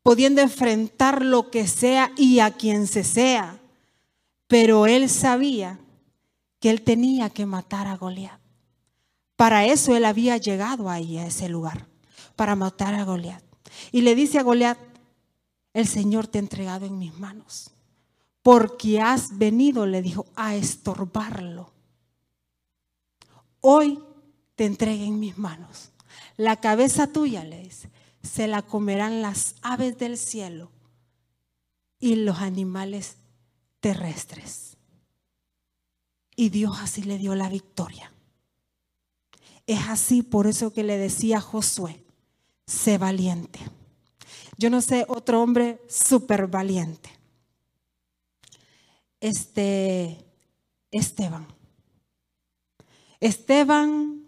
pudiendo 0.03 0.39
enfrentar 0.39 1.21
lo 1.21 1.51
que 1.51 1.67
sea 1.67 2.13
y 2.15 2.39
a 2.39 2.51
quien 2.51 2.87
se 2.87 3.03
sea. 3.03 3.59
Pero 4.47 4.87
él 4.87 5.09
sabía 5.09 5.81
que 6.61 6.69
él 6.69 6.81
tenía 6.81 7.29
que 7.29 7.45
matar 7.45 7.87
a 7.87 7.97
Goliat. 7.97 8.39
Para 9.35 9.65
eso 9.65 9.97
él 9.97 10.05
había 10.05 10.37
llegado 10.37 10.89
ahí 10.89 11.17
a 11.17 11.27
ese 11.27 11.49
lugar, 11.49 11.87
para 12.37 12.55
matar 12.55 12.93
a 12.95 13.03
Goliat. 13.03 13.43
Y 13.91 13.99
le 13.99 14.15
dice 14.15 14.39
a 14.39 14.43
Goliat, 14.43 14.77
el 15.75 15.87
Señor 15.87 16.27
te 16.27 16.37
ha 16.37 16.41
entregado 16.41 16.85
en 16.85 16.97
mis 16.97 17.19
manos, 17.19 17.69
porque 18.41 19.01
has 19.01 19.37
venido, 19.37 19.85
le 19.85 20.01
dijo, 20.01 20.25
a 20.33 20.55
estorbarlo. 20.55 21.73
Hoy 23.59 24.01
te 24.55 24.63
entregué 24.63 25.03
en 25.03 25.19
mis 25.19 25.37
manos. 25.37 25.91
La 26.37 26.61
cabeza 26.61 27.07
tuya, 27.07 27.43
le 27.43 27.61
dice, 27.61 27.91
se 28.23 28.47
la 28.47 28.61
comerán 28.61 29.21
las 29.21 29.55
aves 29.61 29.97
del 29.97 30.17
cielo 30.17 30.71
y 31.99 32.15
los 32.15 32.39
animales 32.39 33.17
terrestres. 33.81 34.77
Y 36.37 36.49
Dios 36.51 36.77
así 36.79 37.03
le 37.03 37.17
dio 37.17 37.35
la 37.35 37.49
victoria. 37.49 38.13
Es 39.67 39.89
así 39.89 40.21
por 40.21 40.47
eso 40.47 40.71
que 40.71 40.83
le 40.83 40.97
decía 40.97 41.39
a 41.39 41.41
Josué, 41.41 42.01
sé 42.65 42.97
valiente. 42.97 43.59
Yo 44.57 44.69
no 44.69 44.81
sé, 44.81 45.05
otro 45.07 45.41
hombre 45.41 45.81
súper 45.89 46.47
valiente. 46.47 47.09
Este, 49.19 50.25
Esteban. 50.91 51.47
Esteban 53.19 54.23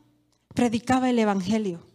predicaba 0.53 1.09
el 1.09 1.19
Evangelio 1.19 1.85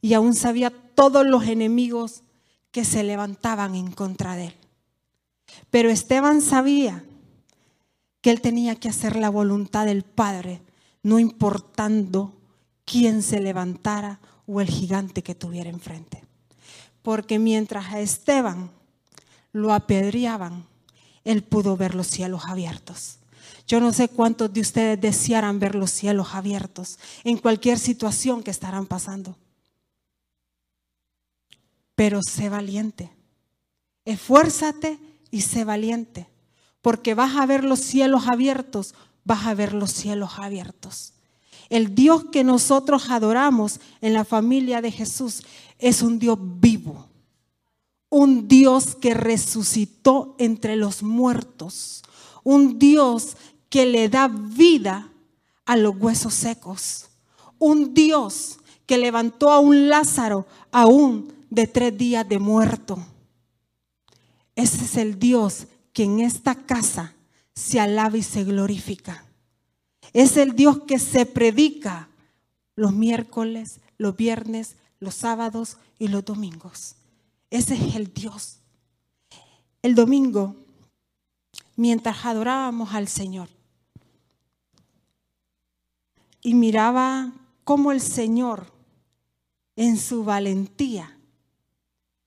y 0.00 0.14
aún 0.14 0.34
sabía 0.34 0.70
todos 0.70 1.26
los 1.26 1.44
enemigos 1.44 2.22
que 2.70 2.84
se 2.84 3.02
levantaban 3.04 3.74
en 3.74 3.90
contra 3.90 4.36
de 4.36 4.46
él. 4.46 4.54
Pero 5.70 5.90
Esteban 5.90 6.42
sabía 6.42 7.04
que 8.20 8.30
él 8.30 8.40
tenía 8.40 8.74
que 8.74 8.88
hacer 8.88 9.16
la 9.16 9.30
voluntad 9.30 9.86
del 9.86 10.02
Padre, 10.02 10.60
no 11.02 11.18
importando 11.18 12.34
quién 12.84 13.22
se 13.22 13.40
levantara 13.40 14.20
o 14.46 14.60
el 14.60 14.68
gigante 14.68 15.22
que 15.22 15.34
tuviera 15.34 15.70
enfrente. 15.70 16.27
Porque 17.08 17.38
mientras 17.38 17.86
a 17.86 18.00
Esteban 18.00 18.70
lo 19.50 19.72
apedreaban, 19.72 20.66
él 21.24 21.42
pudo 21.42 21.74
ver 21.74 21.94
los 21.94 22.06
cielos 22.06 22.42
abiertos. 22.44 23.16
Yo 23.66 23.80
no 23.80 23.94
sé 23.94 24.10
cuántos 24.10 24.52
de 24.52 24.60
ustedes 24.60 25.00
desearan 25.00 25.58
ver 25.58 25.74
los 25.74 25.90
cielos 25.90 26.34
abiertos 26.34 26.98
en 27.24 27.38
cualquier 27.38 27.78
situación 27.78 28.42
que 28.42 28.50
estarán 28.50 28.84
pasando. 28.84 29.38
Pero 31.94 32.22
sé 32.22 32.50
valiente. 32.50 33.10
Esfuérzate 34.04 34.98
y 35.30 35.40
sé 35.40 35.64
valiente. 35.64 36.28
Porque 36.82 37.14
vas 37.14 37.36
a 37.36 37.46
ver 37.46 37.64
los 37.64 37.80
cielos 37.80 38.28
abiertos, 38.28 38.94
vas 39.24 39.46
a 39.46 39.54
ver 39.54 39.72
los 39.72 39.92
cielos 39.92 40.32
abiertos. 40.36 41.14
El 41.70 41.94
Dios 41.94 42.26
que 42.32 42.44
nosotros 42.44 43.10
adoramos 43.10 43.80
en 44.00 44.14
la 44.14 44.24
familia 44.24 44.80
de 44.80 44.90
Jesús 44.90 45.42
es 45.78 46.02
un 46.02 46.18
Dios 46.18 46.38
vivo, 46.40 47.06
un 48.08 48.48
Dios 48.48 48.94
que 48.94 49.14
resucitó 49.14 50.34
entre 50.38 50.76
los 50.76 51.02
muertos, 51.02 52.02
un 52.42 52.78
Dios 52.78 53.36
que 53.68 53.86
le 53.86 54.08
da 54.08 54.28
vida 54.28 55.12
a 55.66 55.76
los 55.76 55.96
huesos 55.96 56.34
secos, 56.34 57.08
un 57.58 57.94
Dios 57.94 58.58
que 58.86 58.98
levantó 58.98 59.52
a 59.52 59.60
un 59.60 59.88
Lázaro 59.88 60.46
aún 60.72 61.32
de 61.50 61.66
tres 61.66 61.96
días 61.96 62.28
de 62.28 62.38
muerto. 62.38 62.98
Ese 64.56 64.84
es 64.84 64.96
el 64.96 65.18
Dios 65.18 65.66
que 65.92 66.04
en 66.04 66.20
esta 66.20 66.54
casa 66.54 67.14
se 67.54 67.80
alaba 67.80 68.16
y 68.16 68.22
se 68.22 68.44
glorifica. 68.44 69.24
Es 70.12 70.36
el 70.36 70.56
Dios 70.56 70.80
que 70.86 70.98
se 70.98 71.26
predica 71.26 72.08
los 72.74 72.92
miércoles, 72.92 73.80
los 73.98 74.16
viernes, 74.16 74.76
los 75.00 75.14
sábados 75.14 75.78
y 75.98 76.08
los 76.08 76.24
domingos. 76.24 76.96
Ese 77.50 77.74
es 77.74 77.94
el 77.94 78.12
Dios. 78.12 78.58
El 79.82 79.94
domingo, 79.94 80.56
mientras 81.76 82.24
adorábamos 82.24 82.94
al 82.94 83.08
Señor, 83.08 83.48
y 86.42 86.54
miraba 86.54 87.32
cómo 87.64 87.92
el 87.92 88.00
Señor, 88.00 88.72
en 89.76 89.96
su 89.96 90.24
valentía, 90.24 91.16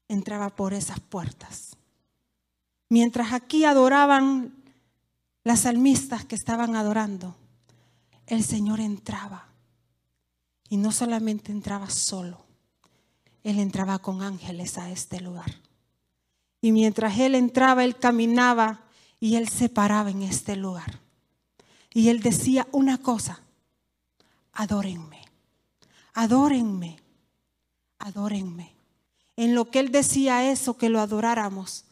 entraba 0.08 0.56
por 0.56 0.74
esas 0.74 1.00
puertas. 1.00 1.76
Mientras 2.90 3.34
aquí 3.34 3.66
adoraban 3.66 4.54
las 5.44 5.62
salmistas 5.62 6.26
que 6.26 6.36
estaban 6.36 6.76
adorando, 6.76 7.36
el 8.28 8.44
Señor 8.44 8.80
entraba. 8.80 9.48
Y 10.70 10.78
no 10.78 10.92
solamente 10.92 11.52
entraba 11.52 11.90
solo, 11.90 12.46
Él 13.44 13.60
entraba 13.60 14.00
con 14.00 14.22
ángeles 14.22 14.78
a 14.78 14.92
este 14.92 15.20
lugar. 15.20 15.60
Y 16.62 16.72
mientras 16.72 17.18
Él 17.18 17.36
entraba, 17.36 17.84
Él 17.84 17.98
caminaba 17.98 18.82
y 19.20 19.36
Él 19.36 19.50
se 19.50 19.70
paraba 19.70 20.12
en 20.12 20.22
este 20.22 20.56
lugar. 20.56 21.00
Y 21.94 22.10
Él 22.10 22.22
decía 22.22 22.68
una 22.72 22.98
cosa, 23.00 23.42
adórenme, 24.54 25.22
adórenme, 26.14 27.00
adórenme. 28.00 28.74
En 29.36 29.56
lo 29.56 29.72
que 29.72 29.80
Él 29.80 29.92
decía 29.92 30.50
eso, 30.52 30.78
que 30.78 30.90
lo 30.90 31.00
adoráramos, 31.00 31.86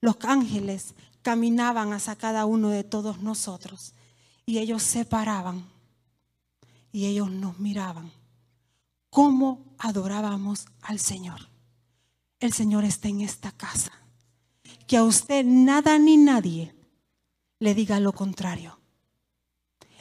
los 0.00 0.16
ángeles 0.22 0.94
caminaban 1.22 1.92
hacia 1.92 2.16
cada 2.16 2.44
uno 2.44 2.68
de 2.68 2.84
todos 2.84 3.22
nosotros 3.22 3.94
y 4.44 4.58
ellos 4.58 4.82
se 4.82 5.04
paraban 5.04 5.64
y 6.90 7.06
ellos 7.06 7.30
nos 7.30 7.58
miraban. 7.58 8.10
¿Cómo 9.12 9.74
adorábamos 9.76 10.64
al 10.80 10.98
Señor? 10.98 11.50
El 12.40 12.54
Señor 12.54 12.84
está 12.84 13.08
en 13.08 13.20
esta 13.20 13.52
casa. 13.52 13.92
que 14.86 14.96
a 14.96 15.04
usted 15.04 15.44
nada 15.44 15.98
ni 15.98 16.16
nadie 16.16 16.74
le 17.58 17.74
diga 17.74 18.00
lo 18.00 18.14
contrario. 18.14 18.78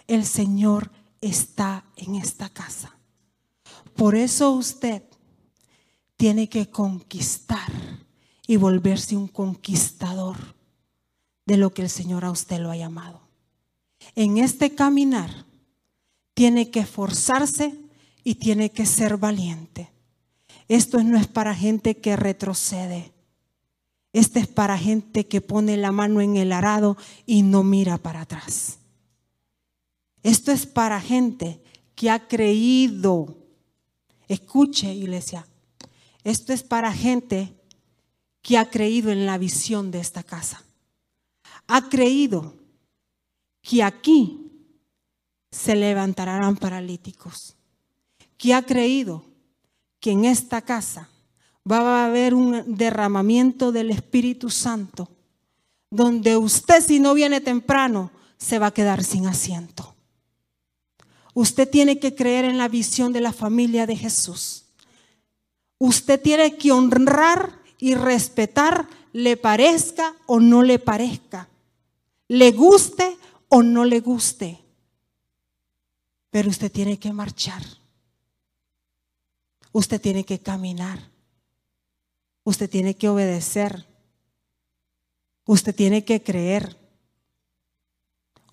El 0.08 0.26
Señor 0.26 0.92
está 1.20 1.84
en 1.98 2.16
esta 2.16 2.48
casa. 2.48 2.96
Por 3.98 4.16
eso 4.16 4.52
usted 4.52 5.04
tiene 6.16 6.48
que 6.48 6.70
conquistar 6.70 7.72
y 8.48 8.56
volverse 8.56 9.18
un 9.18 9.28
conquistador 9.28 10.38
de 11.46 11.58
lo 11.58 11.74
que 11.74 11.82
el 11.82 11.90
Señor 11.90 12.24
a 12.24 12.32
usted 12.32 12.60
lo 12.60 12.72
ha 12.72 12.78
llamado. 12.78 13.20
En 14.16 14.38
este 14.38 14.74
caminar 14.74 15.46
tiene 16.34 16.72
que 16.72 16.80
esforzarse 16.80 17.91
y 18.24 18.36
tiene 18.36 18.72
que 18.72 18.86
ser 18.86 19.18
valiente. 19.18 19.92
Esto 20.68 21.04
no 21.04 21.18
es 21.18 21.28
para 21.28 21.54
gente 21.56 21.98
que 21.98 22.16
retrocede. 22.16 23.12
Este 24.14 24.40
es 24.40 24.48
para 24.48 24.78
gente 24.78 25.28
que 25.28 25.42
pone 25.42 25.78
la 25.78 25.92
mano 25.92 26.22
en 26.22 26.38
el 26.38 26.52
arado 26.52 26.98
y 27.26 27.44
no 27.44 27.64
mira 27.64 27.98
para 27.98 28.22
atrás. 28.22 28.80
Esto 30.24 30.52
es 30.52 30.66
para 30.66 31.00
gente 31.02 31.62
que 31.96 32.10
ha 32.10 32.28
creído. 32.28 33.38
Escuche, 34.28 34.94
iglesia. 34.94 35.48
Esto 36.24 36.54
es 36.54 36.64
para 36.64 36.94
gente 36.94 37.54
que 38.42 38.58
ha 38.58 38.70
creído 38.70 39.12
en 39.12 39.26
la 39.26 39.38
visión 39.38 39.92
de 39.92 40.00
esta 40.00 40.24
casa. 40.24 40.64
Ha 41.68 41.90
creído 41.90 42.56
que 43.62 43.84
aquí 43.84 44.52
se 45.52 45.76
levantarán 45.76 46.56
paralíticos. 46.58 47.56
Que 48.42 48.56
ha 48.56 48.64
creído 48.64 49.24
que 50.00 50.10
en 50.10 50.26
esta 50.26 50.64
casa 50.64 51.10
va 51.70 51.78
a 52.02 52.06
haber 52.08 52.34
un 52.34 52.76
derramamiento 52.76 53.72
del 53.72 53.92
Espíritu 53.92 54.50
Santo, 54.50 55.10
donde 55.92 56.38
usted 56.38 56.84
si 56.84 57.00
no 57.00 57.14
viene 57.14 57.40
temprano 57.40 58.10
se 58.40 58.58
va 58.58 58.68
a 58.68 58.74
quedar 58.74 59.04
sin 59.04 59.28
asiento. 59.28 59.94
Usted 61.36 61.70
tiene 61.70 62.00
que 62.00 62.16
creer 62.16 62.46
en 62.46 62.58
la 62.58 62.68
visión 62.68 63.14
de 63.14 63.22
la 63.22 63.32
familia 63.32 63.86
de 63.86 63.96
Jesús. 63.96 64.66
Usted 65.78 66.20
tiene 66.20 66.58
que 66.58 66.72
honrar 66.72 67.60
y 67.78 67.94
respetar, 67.94 68.90
le 69.14 69.38
parezca 69.38 70.16
o 70.26 70.40
no 70.40 70.64
le 70.64 70.80
parezca, 70.80 71.48
le 72.28 72.52
guste 72.54 73.18
o 73.50 73.62
no 73.62 73.86
le 73.86 74.00
guste. 74.00 74.58
Pero 76.32 76.50
usted 76.50 76.72
tiene 76.72 76.98
que 76.98 77.14
marchar. 77.14 77.81
Usted 79.72 80.02
tiene 80.02 80.26
que 80.26 80.40
caminar. 80.40 81.00
Usted 82.44 82.70
tiene 82.70 82.96
que 82.96 83.10
obedecer. 83.10 83.88
Usted 85.46 85.76
tiene 85.76 86.04
que 86.04 86.22
creer. 86.22 86.78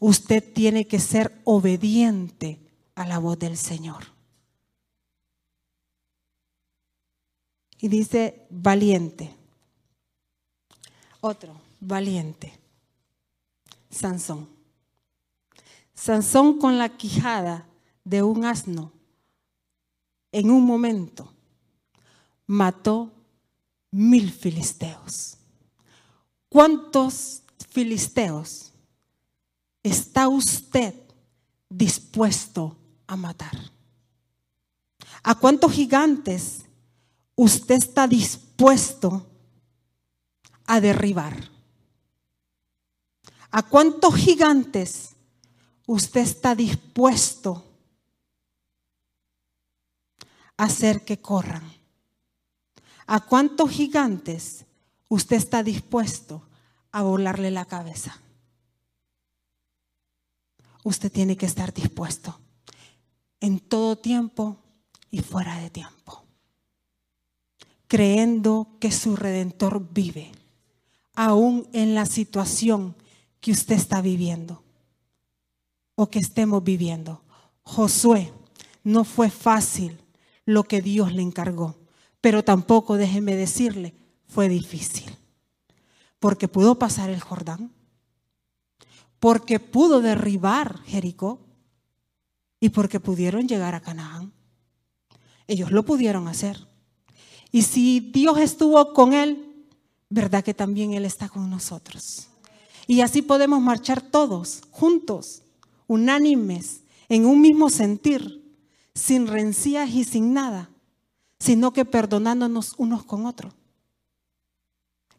Usted 0.00 0.52
tiene 0.52 0.86
que 0.86 1.00
ser 1.00 1.40
obediente 1.44 2.60
a 2.94 3.06
la 3.06 3.18
voz 3.18 3.38
del 3.38 3.56
Señor. 3.56 4.04
Y 7.80 7.88
dice 7.88 8.46
valiente. 8.50 9.34
Otro, 11.20 11.60
valiente. 11.80 12.52
Sansón. 13.90 14.48
Sansón 15.94 16.58
con 16.58 16.78
la 16.78 16.96
quijada 16.96 17.66
de 18.04 18.22
un 18.22 18.44
asno 18.44 18.92
en 20.32 20.50
un 20.50 20.64
momento 20.64 21.32
mató 22.46 23.12
mil 23.90 24.32
filisteos. 24.32 25.36
¿Cuántos 26.48 27.42
filisteos 27.70 28.72
está 29.82 30.28
usted 30.28 30.94
dispuesto 31.68 32.76
a 33.06 33.16
matar? 33.16 33.56
¿A 35.22 35.34
cuántos 35.34 35.72
gigantes 35.72 36.64
usted 37.34 37.76
está 37.76 38.06
dispuesto 38.06 39.26
a 40.64 40.80
derribar? 40.80 41.50
¿A 43.50 43.62
cuántos 43.62 44.14
gigantes 44.14 45.10
usted 45.86 46.20
está 46.20 46.54
dispuesto 46.54 47.67
hacer 50.58 51.04
que 51.04 51.18
corran? 51.22 51.62
¿A 53.06 53.20
cuántos 53.20 53.70
gigantes 53.70 54.66
usted 55.08 55.36
está 55.36 55.62
dispuesto 55.62 56.42
a 56.92 57.02
volarle 57.02 57.50
la 57.50 57.64
cabeza? 57.64 58.20
Usted 60.84 61.10
tiene 61.10 61.36
que 61.36 61.46
estar 61.46 61.72
dispuesto 61.72 62.38
en 63.40 63.60
todo 63.60 63.96
tiempo 63.96 64.58
y 65.10 65.20
fuera 65.20 65.58
de 65.58 65.70
tiempo, 65.70 66.24
creyendo 67.86 68.76
que 68.78 68.92
su 68.92 69.16
redentor 69.16 69.88
vive, 69.92 70.32
aún 71.14 71.68
en 71.72 71.94
la 71.94 72.04
situación 72.04 72.94
que 73.40 73.52
usted 73.52 73.76
está 73.76 74.02
viviendo 74.02 74.62
o 75.94 76.10
que 76.10 76.18
estemos 76.18 76.62
viviendo. 76.62 77.22
Josué, 77.62 78.32
no 78.82 79.04
fue 79.04 79.30
fácil 79.30 79.98
lo 80.48 80.64
que 80.64 80.80
Dios 80.80 81.12
le 81.12 81.20
encargó. 81.20 81.76
Pero 82.22 82.42
tampoco, 82.42 82.96
déjeme 82.96 83.36
decirle, 83.36 83.94
fue 84.26 84.48
difícil. 84.48 85.14
Porque 86.18 86.48
pudo 86.48 86.78
pasar 86.78 87.10
el 87.10 87.20
Jordán. 87.20 87.70
Porque 89.18 89.60
pudo 89.60 90.00
derribar 90.00 90.82
Jericó. 90.84 91.38
Y 92.60 92.70
porque 92.70 92.98
pudieron 92.98 93.46
llegar 93.46 93.74
a 93.74 93.82
Canaán. 93.82 94.32
Ellos 95.46 95.70
lo 95.70 95.84
pudieron 95.84 96.28
hacer. 96.28 96.66
Y 97.52 97.60
si 97.60 98.00
Dios 98.00 98.38
estuvo 98.38 98.94
con 98.94 99.12
él, 99.12 99.66
¿verdad 100.08 100.42
que 100.42 100.54
también 100.54 100.94
Él 100.94 101.04
está 101.04 101.28
con 101.28 101.50
nosotros? 101.50 102.28
Y 102.86 103.02
así 103.02 103.20
podemos 103.20 103.60
marchar 103.60 104.00
todos, 104.00 104.62
juntos, 104.70 105.42
unánimes, 105.86 106.84
en 107.10 107.26
un 107.26 107.38
mismo 107.42 107.68
sentir 107.68 108.47
sin 108.98 109.28
rencillas 109.28 109.88
y 109.90 110.04
sin 110.04 110.34
nada, 110.34 110.68
sino 111.38 111.72
que 111.72 111.84
perdonándonos 111.84 112.74
unos 112.78 113.04
con 113.04 113.26
otros. 113.26 113.54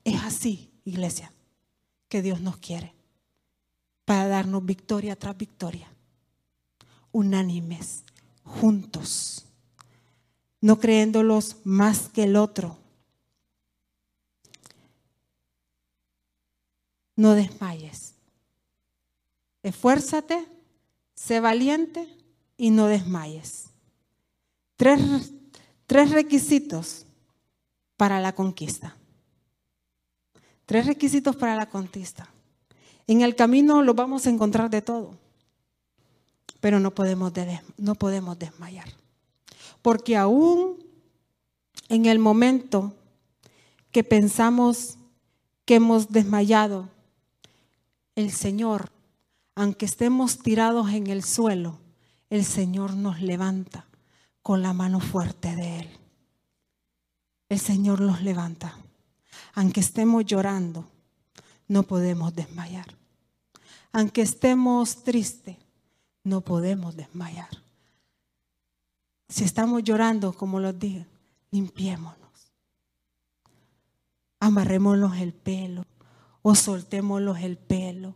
Es 0.04 0.22
así, 0.24 0.70
iglesia, 0.84 1.32
que 2.10 2.22
Dios 2.22 2.42
nos 2.42 2.58
quiere, 2.58 2.94
para 4.06 4.28
darnos 4.28 4.66
victoria 4.66 5.16
tras 5.16 5.38
victoria, 5.38 5.88
unánimes, 7.12 8.04
juntos, 8.44 9.46
no 10.62 10.78
creyéndolos 10.80 11.56
más 11.64 12.10
que 12.10 12.24
el 12.24 12.36
otro. 12.36 12.78
No 17.16 17.34
desmayes. 17.34 18.14
Esfuérzate, 19.64 20.48
sé 21.16 21.40
valiente 21.40 22.19
y 22.60 22.70
no 22.72 22.88
desmayes. 22.88 23.70
Tres, 24.76 25.32
requisitos 26.12 27.06
para 27.98 28.20
la 28.20 28.36
conquista. 28.36 28.96
Tres 30.66 30.86
requisitos 30.86 31.36
para 31.38 31.56
la 31.56 31.70
conquista. 31.70 32.30
En 33.08 33.22
el 33.22 33.36
camino 33.36 33.82
lo 33.82 33.94
vamos 33.96 34.28
a 34.28 34.30
encontrar 34.30 34.70
de 34.70 34.82
todo, 34.82 35.18
pero 36.60 36.80
no 36.80 36.92
podemos, 36.92 37.32
no 37.78 37.96
podemos 37.96 38.38
desmayar. 38.38 38.90
Porque 39.82 40.18
aún 40.18 40.78
en 41.88 42.06
el 42.06 42.20
momento 42.20 42.94
que 43.92 44.04
pensamos 44.04 44.98
que 45.66 45.76
hemos 45.76 46.12
desmayado, 46.12 46.90
el 48.16 48.32
Señor, 48.32 48.92
aunque 49.56 49.86
estemos 49.86 50.40
tirados 50.40 50.92
en 50.92 51.08
el 51.08 51.24
suelo, 51.24 51.80
el 52.30 52.46
Señor 52.46 52.96
nos 52.96 53.22
levanta 53.22 53.86
con 54.42 54.62
la 54.62 54.74
mano 54.74 55.00
fuerte 55.00 55.56
de 55.56 55.80
Él. 55.80 55.90
El 57.50 57.60
Señor 57.60 58.02
nos 58.02 58.22
levanta. 58.22 58.78
Aunque 59.56 59.80
estemos 59.80 60.26
llorando, 60.26 60.88
no 61.68 61.84
podemos 61.84 62.36
desmayar. 62.36 62.86
Aunque 63.92 64.22
estemos 64.22 65.04
tristes, 65.04 65.58
no 66.24 66.42
podemos 66.42 66.96
desmayar. 66.96 67.50
Si 69.28 69.44
estamos 69.44 69.84
llorando, 69.84 70.34
como 70.34 70.60
los 70.60 70.78
dije, 70.78 71.06
limpiémonos. 71.52 72.18
Amarrémonos 74.40 75.18
el 75.18 75.34
pelo 75.34 75.86
o 76.42 76.56
soltémonos 76.56 77.40
el 77.40 77.58
pelo 77.58 78.16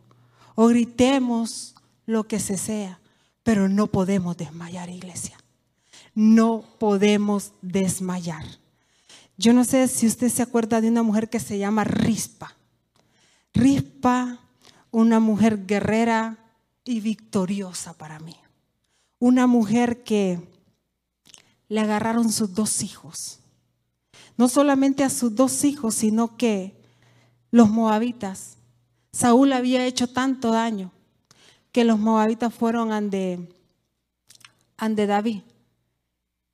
o 0.54 0.68
gritemos 0.68 1.74
lo 2.06 2.24
que 2.24 2.38
se 2.38 2.56
sea, 2.56 3.00
pero 3.44 3.68
no 3.68 3.86
podemos 3.86 4.36
desmayar, 4.36 4.90
iglesia 4.90 5.38
no 6.14 6.64
podemos 6.78 7.52
desmayar. 7.60 8.44
Yo 9.36 9.52
no 9.52 9.64
sé 9.64 9.88
si 9.88 10.06
usted 10.06 10.28
se 10.28 10.42
acuerda 10.42 10.80
de 10.80 10.88
una 10.88 11.02
mujer 11.02 11.28
que 11.28 11.40
se 11.40 11.58
llama 11.58 11.84
Rispa. 11.84 12.54
Rispa, 13.52 14.40
una 14.90 15.18
mujer 15.18 15.66
guerrera 15.66 16.38
y 16.84 17.00
victoriosa 17.00 17.94
para 17.94 18.20
mí. 18.20 18.36
Una 19.18 19.46
mujer 19.46 20.04
que 20.04 20.40
le 21.68 21.80
agarraron 21.80 22.30
sus 22.30 22.54
dos 22.54 22.82
hijos. 22.82 23.40
No 24.36 24.48
solamente 24.48 25.02
a 25.02 25.10
sus 25.10 25.34
dos 25.34 25.64
hijos, 25.64 25.96
sino 25.96 26.36
que 26.36 26.76
los 27.50 27.70
moabitas. 27.70 28.56
Saúl 29.12 29.52
había 29.52 29.86
hecho 29.86 30.08
tanto 30.08 30.50
daño 30.50 30.92
que 31.74 31.82
los 31.82 31.98
moabitas 31.98 32.54
fueron 32.54 32.92
ante, 32.92 33.36
ante 34.76 35.08
David. 35.08 35.40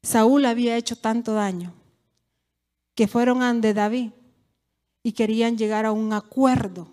Saúl 0.02 0.46
había 0.46 0.78
hecho 0.78 0.96
tanto 0.96 1.34
daño 1.34 1.74
que 2.94 3.06
fueron 3.06 3.42
ante 3.42 3.74
David 3.74 4.12
y 5.02 5.12
querían 5.12 5.58
llegar 5.58 5.84
a 5.84 5.92
un 5.92 6.14
acuerdo. 6.14 6.88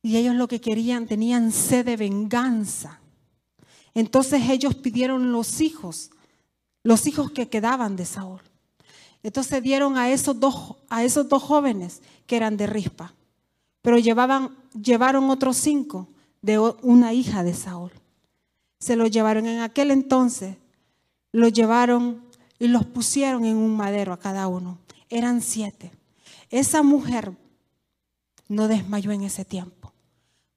Y 0.00 0.16
ellos 0.16 0.34
lo 0.34 0.48
que 0.48 0.62
querían, 0.62 1.06
tenían 1.06 1.52
sed 1.52 1.84
de 1.84 1.98
venganza. 1.98 3.00
Entonces 3.92 4.48
ellos 4.48 4.74
pidieron 4.76 5.30
los 5.30 5.60
hijos, 5.60 6.10
los 6.82 7.06
hijos 7.06 7.32
que 7.32 7.50
quedaban 7.50 7.96
de 7.96 8.06
Saúl. 8.06 8.40
Entonces 9.22 9.62
dieron 9.62 9.98
a 9.98 10.10
esos 10.10 10.40
dos, 10.40 10.76
a 10.88 11.04
esos 11.04 11.28
dos 11.28 11.42
jóvenes 11.42 12.00
que 12.26 12.36
eran 12.36 12.56
de 12.56 12.66
Rispa, 12.66 13.12
pero 13.82 13.98
llevaban, 13.98 14.56
llevaron 14.72 15.28
otros 15.28 15.58
cinco 15.58 16.08
de 16.44 16.58
una 16.58 17.14
hija 17.14 17.42
de 17.42 17.54
Saúl. 17.54 17.90
Se 18.78 18.96
los 18.96 19.10
llevaron 19.10 19.46
en 19.46 19.60
aquel 19.60 19.90
entonces, 19.90 20.58
los 21.32 21.54
llevaron 21.54 22.22
y 22.58 22.68
los 22.68 22.84
pusieron 22.84 23.46
en 23.46 23.56
un 23.56 23.74
madero 23.74 24.12
a 24.12 24.18
cada 24.18 24.46
uno. 24.46 24.78
Eran 25.08 25.40
siete. 25.40 25.90
Esa 26.50 26.82
mujer 26.82 27.32
no 28.46 28.68
desmayó 28.68 29.10
en 29.10 29.22
ese 29.22 29.46
tiempo. 29.46 29.94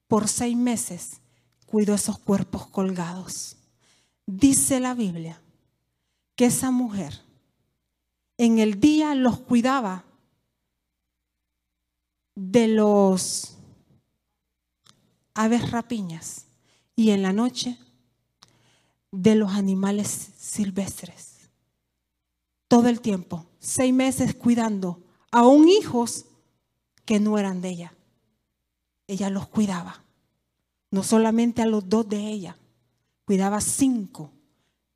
Por 0.10 0.28
seis 0.28 0.58
meses 0.58 1.22
cuidó 1.66 1.96
esos 1.96 2.20
cuerpos 2.20 2.68
colgados. 2.68 3.56
Dice 4.26 4.82
la 4.82 4.94
Biblia 4.94 5.42
que 6.36 6.48
esa 6.48 6.70
mujer 6.70 7.22
en 8.38 8.60
el 8.60 8.82
día 8.82 9.16
los 9.16 9.40
cuidaba 9.40 10.04
de 12.36 12.68
los 12.68 13.57
aves 15.38 15.70
rapiñas 15.70 16.48
y 16.96 17.12
en 17.12 17.22
la 17.22 17.32
noche 17.32 17.78
de 19.12 19.36
los 19.36 19.54
animales 19.54 20.32
silvestres. 20.36 21.52
Todo 22.68 22.90
el 22.90 23.00
tiempo, 23.02 23.46
seis 23.60 23.94
meses 23.94 24.34
cuidando, 24.34 25.00
aún 25.32 25.70
hijos 25.70 26.26
que 27.06 27.20
no 27.20 27.38
eran 27.38 27.62
de 27.62 27.70
ella. 27.70 27.94
Ella 29.06 29.30
los 29.30 29.48
cuidaba. 29.48 30.04
No 30.90 31.04
solamente 31.04 31.62
a 31.62 31.68
los 31.68 31.88
dos 31.88 32.10
de 32.10 32.28
ella, 32.28 32.58
cuidaba 33.24 33.62
cinco 33.62 34.32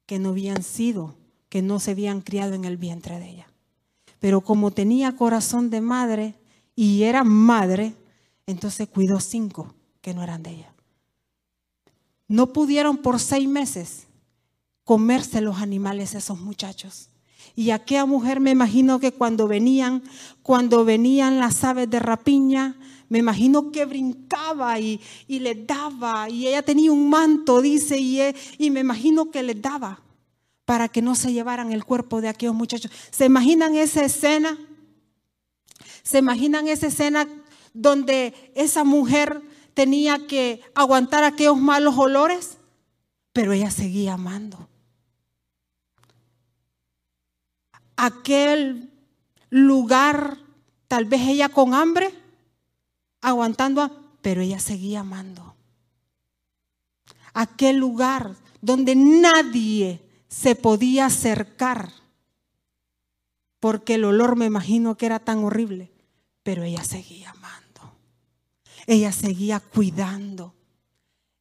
que 0.08 0.18
no 0.18 0.30
habían 0.30 0.64
sido, 0.64 1.16
que 1.50 1.62
no 1.62 1.80
se 1.80 1.92
habían 1.92 2.22
criado 2.22 2.56
en 2.56 2.66
el 2.66 2.78
vientre 2.78 3.20
de 3.20 3.30
ella. 3.30 3.48
Pero 4.20 4.42
como 4.42 4.72
tenía 4.72 5.16
corazón 5.16 5.70
de 5.70 5.82
madre 5.82 6.36
y 6.76 7.04
era 7.04 7.24
madre, 7.24 7.96
entonces 8.48 8.90
cuidó 8.90 9.20
cinco 9.20 9.76
que 10.02 10.14
no 10.14 10.24
eran 10.24 10.44
de 10.44 10.52
ella. 10.52 10.74
No 12.28 12.54
pudieron 12.54 12.98
por 12.98 13.20
seis 13.20 13.48
meses 13.48 14.08
comerse 14.84 15.42
los 15.42 15.58
animales 15.58 16.16
esos 16.16 16.40
muchachos. 16.40 17.10
Y 17.56 17.72
aquella 17.72 18.06
mujer 18.06 18.40
me 18.40 18.52
imagino 18.52 19.00
que 19.00 19.12
cuando 19.12 19.48
venían, 19.48 20.04
cuando 20.42 20.86
venían 20.86 21.40
las 21.40 21.64
aves 21.64 21.90
de 21.90 22.00
rapiña, 22.00 22.78
me 23.10 23.20
imagino 23.20 23.72
que 23.72 23.84
brincaba 23.86 24.80
y, 24.80 25.02
y 25.28 25.40
les 25.40 25.68
daba, 25.68 26.30
y 26.30 26.48
ella 26.48 26.62
tenía 26.62 26.92
un 26.92 27.10
manto, 27.10 27.62
dice, 27.62 27.98
y, 27.98 28.22
e, 28.22 28.36
y 28.58 28.72
me 28.72 28.80
imagino 28.80 29.30
que 29.30 29.44
les 29.44 29.62
daba 29.62 30.02
para 30.64 30.88
que 30.88 31.02
no 31.02 31.16
se 31.16 31.34
llevaran 31.34 31.74
el 31.74 31.84
cuerpo 31.84 32.22
de 32.22 32.30
aquellos 32.30 32.56
muchachos. 32.56 32.90
¿Se 33.10 33.26
imaginan 33.26 33.76
esa 33.76 34.06
escena? 34.06 34.58
¿Se 36.04 36.20
imaginan 36.20 36.70
esa 36.70 36.88
escena 36.88 37.28
donde 37.74 38.34
esa 38.56 38.86
mujer 38.86 39.42
tenía 39.74 40.28
que 40.28 40.62
aguantar 40.76 41.24
aquellos 41.24 41.58
malos 41.58 41.98
olores? 41.98 42.58
Pero 43.34 43.54
ella 43.54 43.72
seguía 43.72 44.14
amando. 44.14 44.68
Aquel 47.96 48.92
lugar, 49.50 50.38
tal 50.88 51.06
vez 51.06 51.22
ella 51.22 51.50
con 51.50 51.74
hambre, 51.74 52.14
aguantando, 53.22 54.16
pero 54.22 54.42
ella 54.42 54.60
seguía 54.60 55.02
amando. 55.02 55.56
Aquel 57.34 57.78
lugar 57.78 58.36
donde 58.62 58.96
nadie 58.96 60.02
se 60.28 60.56
podía 60.56 61.08
acercar, 61.08 61.92
porque 63.60 63.96
el 63.96 64.06
olor 64.06 64.36
me 64.36 64.46
imagino 64.46 64.96
que 64.96 65.06
era 65.06 65.20
tan 65.20 65.44
horrible, 65.44 65.92
pero 66.44 66.64
ella 66.64 66.84
seguía 66.84 67.32
amando, 67.32 67.41
ella 68.92 69.14
seguía 69.14 69.62
cuidando, 69.62 70.54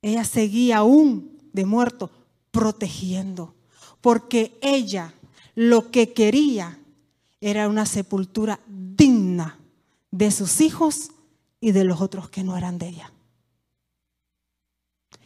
ella 0.03 0.23
seguía 0.23 0.79
aún 0.79 1.37
de 1.53 1.67
muerto 1.67 2.09
protegiendo, 2.53 3.57
porque 4.01 4.57
ella 4.63 5.13
lo 5.57 5.91
que 5.91 6.13
quería 6.13 6.79
era 7.41 7.69
una 7.69 7.87
sepultura 7.87 8.61
digna 8.69 9.59
de 10.13 10.31
sus 10.31 10.61
hijos 10.61 11.11
y 11.61 11.73
de 11.73 11.83
los 11.83 12.01
otros 12.01 12.31
que 12.31 12.45
no 12.45 12.57
eran 12.57 12.79
de 12.79 12.91
ella. 12.91 13.13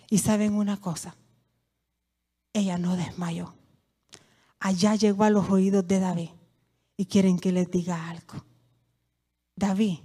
Y 0.09 0.17
saben 0.17 0.55
una 0.55 0.81
cosa, 0.81 1.17
ella 2.55 2.79
no 2.79 2.97
desmayó. 2.97 3.53
Allá 4.61 4.95
llegó 4.95 5.25
a 5.25 5.31
los 5.31 5.51
oídos 5.51 5.87
de 5.87 6.01
David 6.01 6.31
y 6.97 7.05
quieren 7.05 7.39
que 7.39 7.53
les 7.53 7.71
diga 7.71 8.09
algo. 8.09 8.43
David 9.57 9.99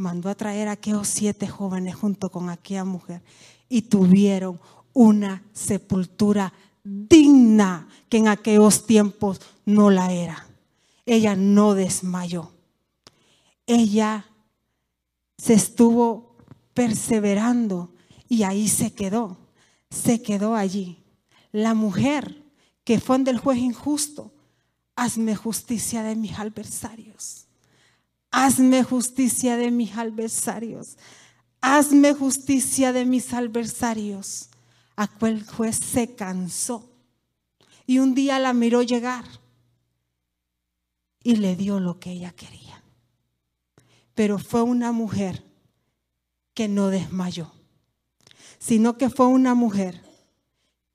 mandó 0.00 0.30
a 0.30 0.34
traer 0.34 0.68
a 0.68 0.72
aquellos 0.72 1.08
siete 1.08 1.46
jóvenes 1.46 1.94
junto 1.94 2.30
con 2.30 2.48
aquella 2.48 2.84
mujer 2.84 3.22
y 3.68 3.82
tuvieron 3.82 4.58
una 4.94 5.42
sepultura 5.52 6.52
digna 6.82 7.86
que 8.08 8.16
en 8.16 8.28
aquellos 8.28 8.86
tiempos 8.86 9.40
no 9.66 9.90
la 9.90 10.10
era. 10.10 10.46
Ella 11.04 11.36
no 11.36 11.74
desmayó. 11.74 12.50
Ella 13.66 14.24
se 15.36 15.52
estuvo 15.52 16.36
perseverando 16.72 17.92
y 18.26 18.44
ahí 18.44 18.68
se 18.68 18.94
quedó, 18.94 19.36
se 19.90 20.22
quedó 20.22 20.54
allí. 20.54 20.98
La 21.52 21.74
mujer 21.74 22.42
que 22.84 22.98
fue 22.98 23.18
del 23.18 23.38
juez 23.38 23.58
injusto, 23.58 24.32
hazme 24.96 25.36
justicia 25.36 26.02
de 26.02 26.16
mis 26.16 26.38
adversarios. 26.38 27.49
Hazme 28.30 28.84
justicia 28.84 29.56
de 29.56 29.70
mis 29.70 29.96
adversarios. 29.96 30.96
Hazme 31.60 32.14
justicia 32.14 32.92
de 32.92 33.04
mis 33.04 33.32
adversarios. 33.32 34.48
Aquel 34.96 35.44
juez 35.44 35.76
se 35.76 36.14
cansó 36.14 36.90
y 37.86 37.98
un 37.98 38.14
día 38.14 38.38
la 38.38 38.52
miró 38.52 38.82
llegar 38.82 39.24
y 41.22 41.36
le 41.36 41.56
dio 41.56 41.80
lo 41.80 41.98
que 41.98 42.12
ella 42.12 42.32
quería 42.32 42.70
pero 44.20 44.38
fue 44.38 44.60
una 44.60 44.92
mujer 44.92 45.42
que 46.52 46.68
no 46.68 46.88
desmayó, 46.88 47.50
sino 48.58 48.98
que 48.98 49.08
fue 49.08 49.24
una 49.26 49.54
mujer 49.54 50.02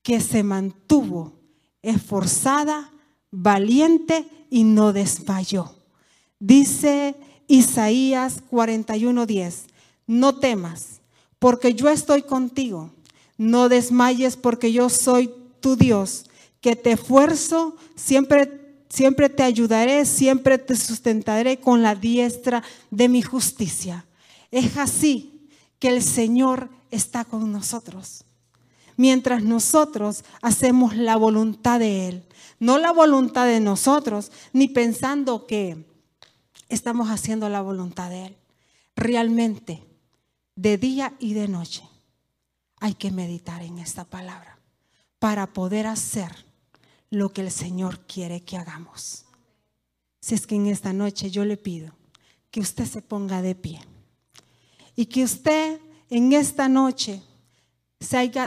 que 0.04 0.22
se 0.22 0.44
mantuvo 0.44 1.34
esforzada, 1.82 2.92
valiente 3.32 4.28
y 4.52 4.64
no 4.64 4.94
desmayó. 4.94 5.76
Dice 6.38 7.16
Isaías 7.48 8.42
41:10, 8.50 9.66
no 10.08 10.36
temas, 10.36 11.02
porque 11.40 11.74
yo 11.74 11.90
estoy 11.90 12.24
contigo, 12.24 12.92
no 13.38 13.70
desmayes 13.70 14.38
porque 14.38 14.72
yo 14.72 14.90
soy 14.90 15.32
tu 15.60 15.76
Dios, 15.76 16.26
que 16.62 16.76
te 16.76 16.94
esfuerzo, 16.94 17.76
siempre 17.96 18.66
Siempre 18.96 19.28
te 19.28 19.44
ayudaré, 19.44 20.06
siempre 20.06 20.58
te 20.58 20.74
sustentaré 20.78 21.60
con 21.60 21.84
la 21.84 21.96
diestra 21.96 22.64
de 22.92 23.10
mi 23.10 23.22
justicia. 23.22 24.06
Es 24.52 24.78
así 24.78 25.50
que 25.80 25.90
el 25.90 26.02
Señor 26.02 26.70
está 26.92 27.26
con 27.26 27.52
nosotros. 27.52 28.24
Mientras 28.96 29.44
nosotros 29.44 30.24
hacemos 30.42 30.96
la 30.96 31.18
voluntad 31.18 31.80
de 31.80 32.08
Él, 32.08 32.24
no 32.60 32.78
la 32.78 32.94
voluntad 32.94 33.46
de 33.46 33.60
nosotros, 33.60 34.32
ni 34.54 34.70
pensando 34.70 35.46
que 35.46 35.84
estamos 36.70 37.10
haciendo 37.10 37.50
la 37.50 37.62
voluntad 37.62 38.10
de 38.10 38.28
Él. 38.28 38.38
Realmente, 38.96 39.84
de 40.56 40.78
día 40.78 41.14
y 41.20 41.34
de 41.34 41.48
noche, 41.48 41.84
hay 42.80 42.94
que 42.94 43.12
meditar 43.12 43.62
en 43.62 43.80
esta 43.80 44.06
palabra 44.06 44.60
para 45.20 45.54
poder 45.54 45.88
hacer 45.88 46.46
lo 47.10 47.32
que 47.32 47.42
el 47.42 47.52
Señor 47.52 48.00
quiere 48.06 48.44
que 48.44 48.58
hagamos. 48.58 49.26
Si 50.22 50.36
es 50.36 50.48
que 50.48 50.56
en 50.56 50.68
esta 50.68 50.92
noche 50.92 51.30
yo 51.30 51.46
le 51.46 51.58
pido 51.58 51.94
que 52.52 52.60
usted 52.60 52.86
se 52.86 53.02
ponga 53.02 53.42
de 53.42 53.56
pie. 53.56 53.82
y 54.96 55.08
que 55.08 55.24
usted 55.24 55.80
en 56.10 56.32
esta 56.32 56.70
noche 56.70 57.22
se 58.00 58.18
haya 58.18 58.44